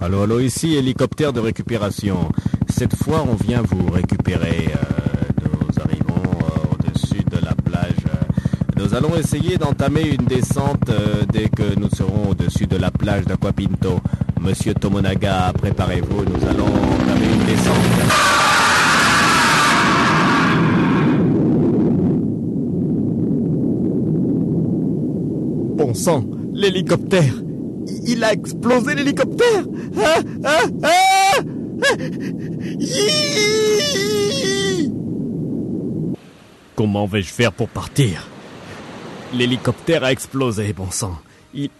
Allô, 0.00 0.22
allô, 0.22 0.38
ici 0.38 0.76
hélicoptère 0.76 1.32
de 1.32 1.40
récupération. 1.40 2.30
Cette 2.68 2.94
fois, 2.94 3.24
on 3.28 3.34
vient 3.34 3.62
vous 3.62 3.90
récupérer. 3.90 4.68
Euh, 4.68 5.42
nous 5.42 5.82
arrivons 5.82 6.22
euh, 6.44 6.72
au-dessus 6.72 7.24
de 7.24 7.44
la 7.44 7.52
plage. 7.52 7.96
Nous 8.76 8.94
allons 8.94 9.16
essayer 9.16 9.58
d'entamer 9.58 10.02
une 10.02 10.24
descente 10.24 10.88
euh, 10.88 11.24
dès 11.32 11.48
que 11.48 11.76
nous 11.76 11.90
serons 11.90 12.30
au-dessus 12.30 12.68
de 12.68 12.76
la 12.76 12.92
plage 12.92 13.24
d'Aquapinto. 13.24 13.98
Monsieur 14.40 14.72
Tomonaga, 14.74 15.52
préparez-vous, 15.58 16.24
nous 16.24 16.48
allons 16.48 16.66
entamer 16.66 17.26
une 17.34 17.44
descente. 17.44 17.74
Bon 25.76 25.92
sang, 25.92 26.22
l'hélicoptère 26.54 27.34
Il 28.06 28.24
a 28.24 28.32
explosé 28.32 28.94
l'hélicoptère 28.94 29.64
ah, 30.02 30.20
ah 30.44 30.64
Yi 32.78 34.92
Comment 36.76 37.06
vais-je 37.06 37.32
faire 37.32 37.52
pour 37.52 37.68
partir? 37.68 38.26
L'hélicoptère 39.34 40.04
a 40.04 40.12
explosé, 40.12 40.72
bon 40.72 40.90
sang. 40.90 41.18
Il, 41.52 41.70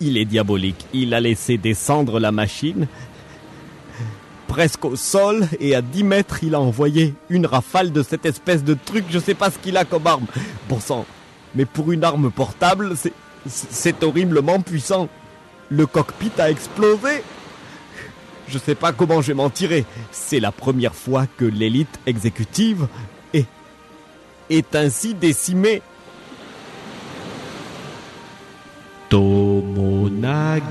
il 0.00 0.18
est 0.18 0.24
diabolique. 0.24 0.86
Il 0.92 1.14
a 1.14 1.20
laissé 1.20 1.56
descendre 1.56 2.20
la 2.20 2.32
machine 2.32 2.86
presque 4.52 4.84
au 4.84 4.96
sol 4.96 5.48
et 5.60 5.74
à 5.74 5.80
10 5.80 6.04
mètres, 6.04 6.44
il 6.44 6.54
a 6.54 6.60
envoyé 6.60 7.14
une 7.30 7.46
rafale 7.46 7.90
de 7.90 8.02
cette 8.02 8.26
espèce 8.26 8.62
de 8.62 8.74
truc. 8.74 9.06
Je 9.08 9.18
sais 9.18 9.32
pas 9.32 9.50
ce 9.50 9.56
qu'il 9.56 9.78
a 9.78 9.86
comme 9.86 10.06
arme. 10.06 10.26
Bon 10.68 10.78
sang. 10.78 11.06
Mais 11.54 11.64
pour 11.64 11.90
une 11.90 12.04
arme 12.04 12.30
portable, 12.30 12.92
c'est 13.46 14.04
horriblement 14.04 14.60
puissant. 14.60 15.08
Le 15.72 15.86
cockpit 15.86 16.32
a 16.38 16.50
explosé. 16.50 17.24
Je 18.46 18.58
sais 18.58 18.74
pas 18.74 18.92
comment 18.92 19.22
je 19.22 19.28
vais 19.28 19.34
m'en 19.34 19.48
tirer. 19.48 19.86
C'est 20.10 20.38
la 20.38 20.52
première 20.52 20.94
fois 20.94 21.24
que 21.38 21.46
l'élite 21.46 21.98
exécutive 22.04 22.88
est, 23.32 23.46
est 24.50 24.76
ainsi 24.76 25.14
décimée. 25.14 25.80
Tomonaga, 29.08 30.68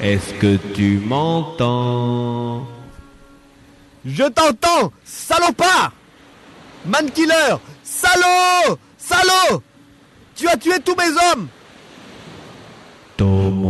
est-ce 0.00 0.34
que 0.34 0.56
tu 0.74 0.98
m'entends? 0.98 2.66
Je 4.04 4.24
t'entends, 4.24 4.92
salopard 5.04 5.92
Mankiller 6.84 7.54
Salaud 7.84 8.76
Salaud 8.98 9.62
Tu 10.34 10.48
as 10.48 10.56
tué 10.56 10.80
tous 10.84 10.96
mes 10.96 11.10
hommes 11.30 11.46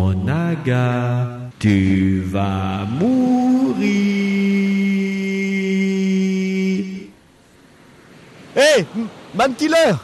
Tomonaga, 0.03 1.29
tu 1.61 2.23
vas 2.27 2.85
mourir. 2.91 3.87
Hé 8.57 8.85
Mankiller 9.35 9.95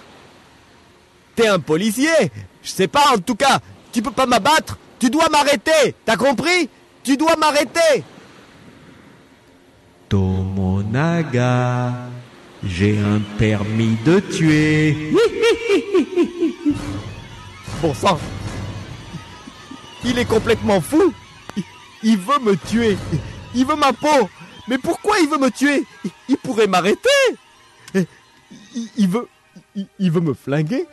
T'es 1.34 1.48
un 1.48 1.58
policier. 1.58 2.30
Je 2.62 2.70
sais 2.70 2.86
pas 2.86 3.12
en 3.14 3.18
tout 3.18 3.34
cas 3.34 3.58
Tu 3.90 4.00
peux 4.00 4.12
pas 4.12 4.26
m'abattre. 4.26 4.78
Tu 5.00 5.10
dois 5.10 5.28
m'arrêter. 5.28 5.96
T'as 6.04 6.16
compris? 6.16 6.68
Tu 7.02 7.16
dois 7.16 7.34
m'arrêter. 7.36 8.04
Tomonaga, 10.08 11.92
j'ai 12.64 12.98
un 12.98 13.20
permis 13.36 13.96
de 14.04 14.20
tuer. 14.20 15.12
Bon 17.82 17.94
sang 17.94 18.18
Il 20.08 20.18
est 20.18 20.24
complètement 20.24 20.80
fou 20.80 21.12
il, 22.02 22.16
veut 22.16 22.38
me 22.40 22.56
tuer 22.56 22.96
Il 23.54 23.66
veut 23.66 23.76
ma 23.76 23.92
peau 23.92 24.30
Mais 24.68 24.78
pourquoi 24.78 25.18
il 25.18 25.28
veut 25.28 25.38
me 25.38 25.50
tuer? 25.50 25.84
Il, 26.28 26.38
pourrait 26.38 26.66
m'arrêter 26.66 27.08
il, 28.96 29.08
veut... 29.08 29.28
Me 29.74 30.32
flinguer 30.32 30.86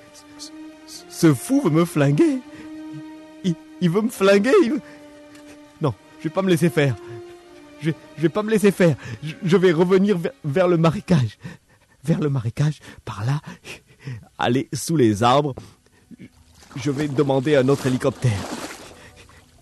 Ce 1.07 1.33
fou 1.33 1.61
veut 1.61 1.69
me 1.69 1.85
flinguer 1.85 2.39
il, 3.81 3.89
veut 3.89 4.01
me 4.01 4.09
flinguer. 4.09 4.51
Non, 5.81 5.93
je 6.19 6.23
vais 6.23 6.33
pas 6.33 6.41
me 6.41 6.49
laisser 6.49 6.69
faire. 6.69 6.95
Je, 7.81 7.91
je 8.17 8.21
vais 8.21 8.29
pas 8.29 8.41
me 8.41 8.49
laisser 8.49 8.71
faire. 8.71 8.95
Je, 9.21 9.33
je 9.43 9.57
vais 9.57 9.73
revenir 9.73 10.17
vers, 10.17 10.31
vers 10.43 10.67
le 10.67 10.77
marécage. 10.77 11.37
Vers 12.03 12.19
le 12.19 12.29
marécage, 12.29 12.79
par 13.03 13.25
là, 13.25 13.41
aller 14.39 14.69
sous 14.73 14.95
les 14.95 15.23
arbres. 15.23 15.53
Je 16.77 16.89
vais 16.89 17.07
demander 17.09 17.57
un 17.57 17.67
autre 17.67 17.85
hélicoptère. 17.85 18.31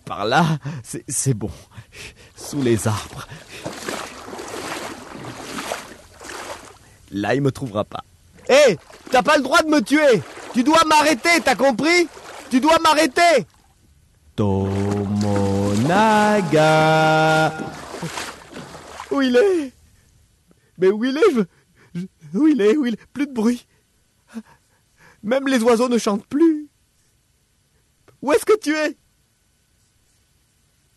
Par 0.04 0.24
là, 0.26 0.58
c'est 0.82 1.34
bon. 1.34 1.50
Sous 2.36 2.62
les 2.62 2.86
arbres. 2.86 3.26
Là, 7.10 7.34
il 7.34 7.40
me 7.42 7.50
trouvera 7.50 7.84
pas. 7.84 8.04
Hé 8.48 8.52
hey, 8.52 8.78
T'as 9.10 9.22
pas 9.22 9.36
le 9.36 9.42
droit 9.42 9.62
de 9.62 9.68
me 9.68 9.80
tuer 9.80 10.22
Tu 10.52 10.64
dois 10.64 10.82
m'arrêter, 10.86 11.40
t'as 11.44 11.54
compris? 11.54 12.08
Tu 12.50 12.60
dois 12.60 12.78
m'arrêter 12.80 13.46
Tomonaga 14.34 14.82
Où 19.10 19.22
il 19.22 19.36
est? 19.36 19.72
Mais 20.78 20.88
où 20.88 21.04
il 21.04 21.16
est? 21.16 21.46
Je, 21.94 22.00
Où 22.36 22.48
il 22.48 22.60
est? 22.60 22.76
Où 22.76 22.84
il 22.86 22.94
est? 22.94 23.06
Plus 23.12 23.26
de 23.28 23.32
bruit. 23.32 23.66
Même 25.22 25.46
les 25.46 25.62
oiseaux 25.62 25.88
ne 25.88 25.98
chantent 25.98 26.26
plus. 26.26 26.68
Où 28.20 28.32
est-ce 28.32 28.44
que 28.44 28.58
tu 28.58 28.74
es? 28.74 28.96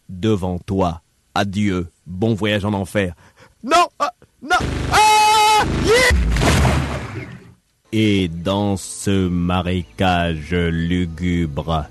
Devant 0.09 0.59
toi. 0.59 1.01
Adieu. 1.35 1.87
Bon 2.05 2.33
voyage 2.33 2.65
en 2.65 2.73
enfer. 2.73 3.13
Non 3.63 3.87
ah, 3.99 4.13
Non 4.41 4.55
ah 4.91 5.63
yeah 5.85 6.27
et 7.91 8.27
dans 8.27 8.75
ce 8.75 9.27
marécage 9.29 10.53
lugubre, 10.53 11.85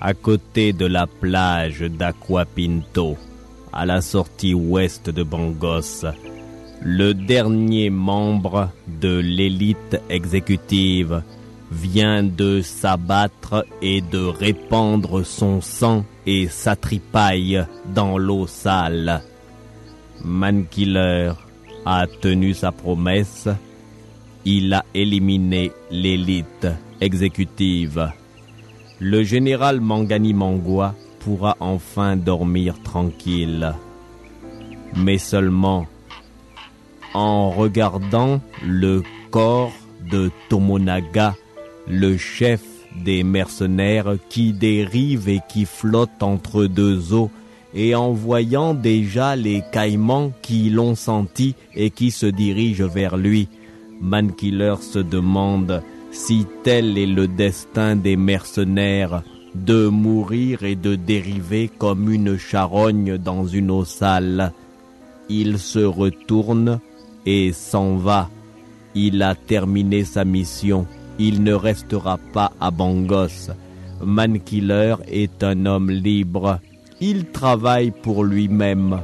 à 0.00 0.14
côté 0.14 0.72
de 0.72 0.86
la 0.86 1.06
plage 1.06 1.80
d'Aquapinto, 1.80 3.16
à 3.72 3.86
la 3.86 4.00
sortie 4.00 4.54
ouest 4.54 5.10
de 5.10 5.22
Bangos, 5.22 6.06
le 6.80 7.12
dernier 7.12 7.90
membre 7.90 8.70
de 9.00 9.18
l'élite 9.18 10.00
exécutive 10.08 11.22
vient 11.70 12.22
de 12.22 12.60
s'abattre 12.62 13.64
et 13.82 14.00
de 14.00 14.24
répandre 14.24 15.24
son 15.24 15.60
sang 15.60 16.04
et 16.26 16.48
sa 16.48 16.76
tripaille 16.76 17.64
dans 17.94 18.18
l'eau 18.18 18.46
sale. 18.46 19.22
Mankiller 20.24 21.32
a 21.84 22.06
tenu 22.06 22.54
sa 22.54 22.72
promesse 22.72 23.48
il 24.46 24.72
a 24.74 24.84
éliminé 24.94 25.72
l'élite 25.90 26.68
exécutive. 27.00 28.12
Le 29.00 29.24
général 29.24 29.80
Mangani 29.80 30.32
Mangua 30.34 30.94
pourra 31.18 31.56
enfin 31.58 32.16
dormir 32.16 32.80
tranquille. 32.84 33.74
Mais 34.94 35.18
seulement 35.18 35.86
en 37.12 37.50
regardant 37.50 38.40
le 38.64 39.02
corps 39.32 39.72
de 40.08 40.30
Tomonaga, 40.48 41.34
le 41.88 42.16
chef 42.16 42.62
des 43.04 43.22
mercenaires 43.22 44.16
qui 44.28 44.52
dérive 44.52 45.28
et 45.28 45.40
qui 45.48 45.64
flotte 45.64 46.22
entre 46.22 46.66
deux 46.66 47.12
eaux, 47.12 47.30
et 47.74 47.94
en 47.94 48.12
voyant 48.12 48.72
déjà 48.74 49.36
les 49.36 49.62
caïmans 49.72 50.32
qui 50.40 50.70
l'ont 50.70 50.94
senti 50.94 51.54
et 51.74 51.90
qui 51.90 52.10
se 52.10 52.26
dirigent 52.26 52.86
vers 52.86 53.16
lui, 53.16 53.48
Mankiller 54.00 54.76
se 54.80 54.98
demande 54.98 55.82
si 56.10 56.46
tel 56.62 56.96
est 56.96 57.06
le 57.06 57.28
destin 57.28 57.96
des 57.96 58.16
mercenaires 58.16 59.22
de 59.54 59.88
mourir 59.88 60.64
et 60.64 60.76
de 60.76 60.94
dériver 60.94 61.70
comme 61.78 62.10
une 62.10 62.38
charogne 62.38 63.16
dans 63.18 63.46
une 63.46 63.70
eau 63.70 63.84
sale. 63.84 64.52
Il 65.28 65.58
se 65.58 65.80
retourne 65.80 66.80
et 67.24 67.52
s'en 67.52 67.96
va. 67.96 68.30
Il 68.94 69.22
a 69.22 69.34
terminé 69.34 70.04
sa 70.04 70.24
mission. 70.24 70.86
Il 71.18 71.42
ne 71.42 71.52
restera 71.52 72.18
pas 72.32 72.52
à 72.60 72.70
Bangos. 72.70 73.50
Mankiller 74.02 74.96
est 75.08 75.42
un 75.42 75.66
homme 75.66 75.90
libre. 75.90 76.60
Il 77.00 77.26
travaille 77.26 77.90
pour 77.90 78.24
lui-même. 78.24 79.00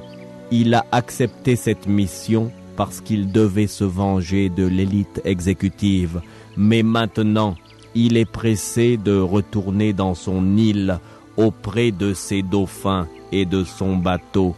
Il 0.50 0.74
a 0.74 0.84
accepté 0.92 1.56
cette 1.56 1.86
mission 1.86 2.50
parce 2.76 3.00
qu'il 3.00 3.32
devait 3.32 3.66
se 3.66 3.84
venger 3.84 4.48
de 4.48 4.66
l'élite 4.66 5.20
exécutive. 5.24 6.20
Mais 6.56 6.82
maintenant, 6.82 7.54
il 7.94 8.16
est 8.16 8.30
pressé 8.30 8.96
de 8.96 9.18
retourner 9.18 9.92
dans 9.92 10.14
son 10.14 10.56
île 10.56 10.98
auprès 11.36 11.90
de 11.90 12.12
ses 12.12 12.42
dauphins 12.42 13.08
et 13.30 13.44
de 13.46 13.64
son 13.64 13.96
bateau. 13.96 14.54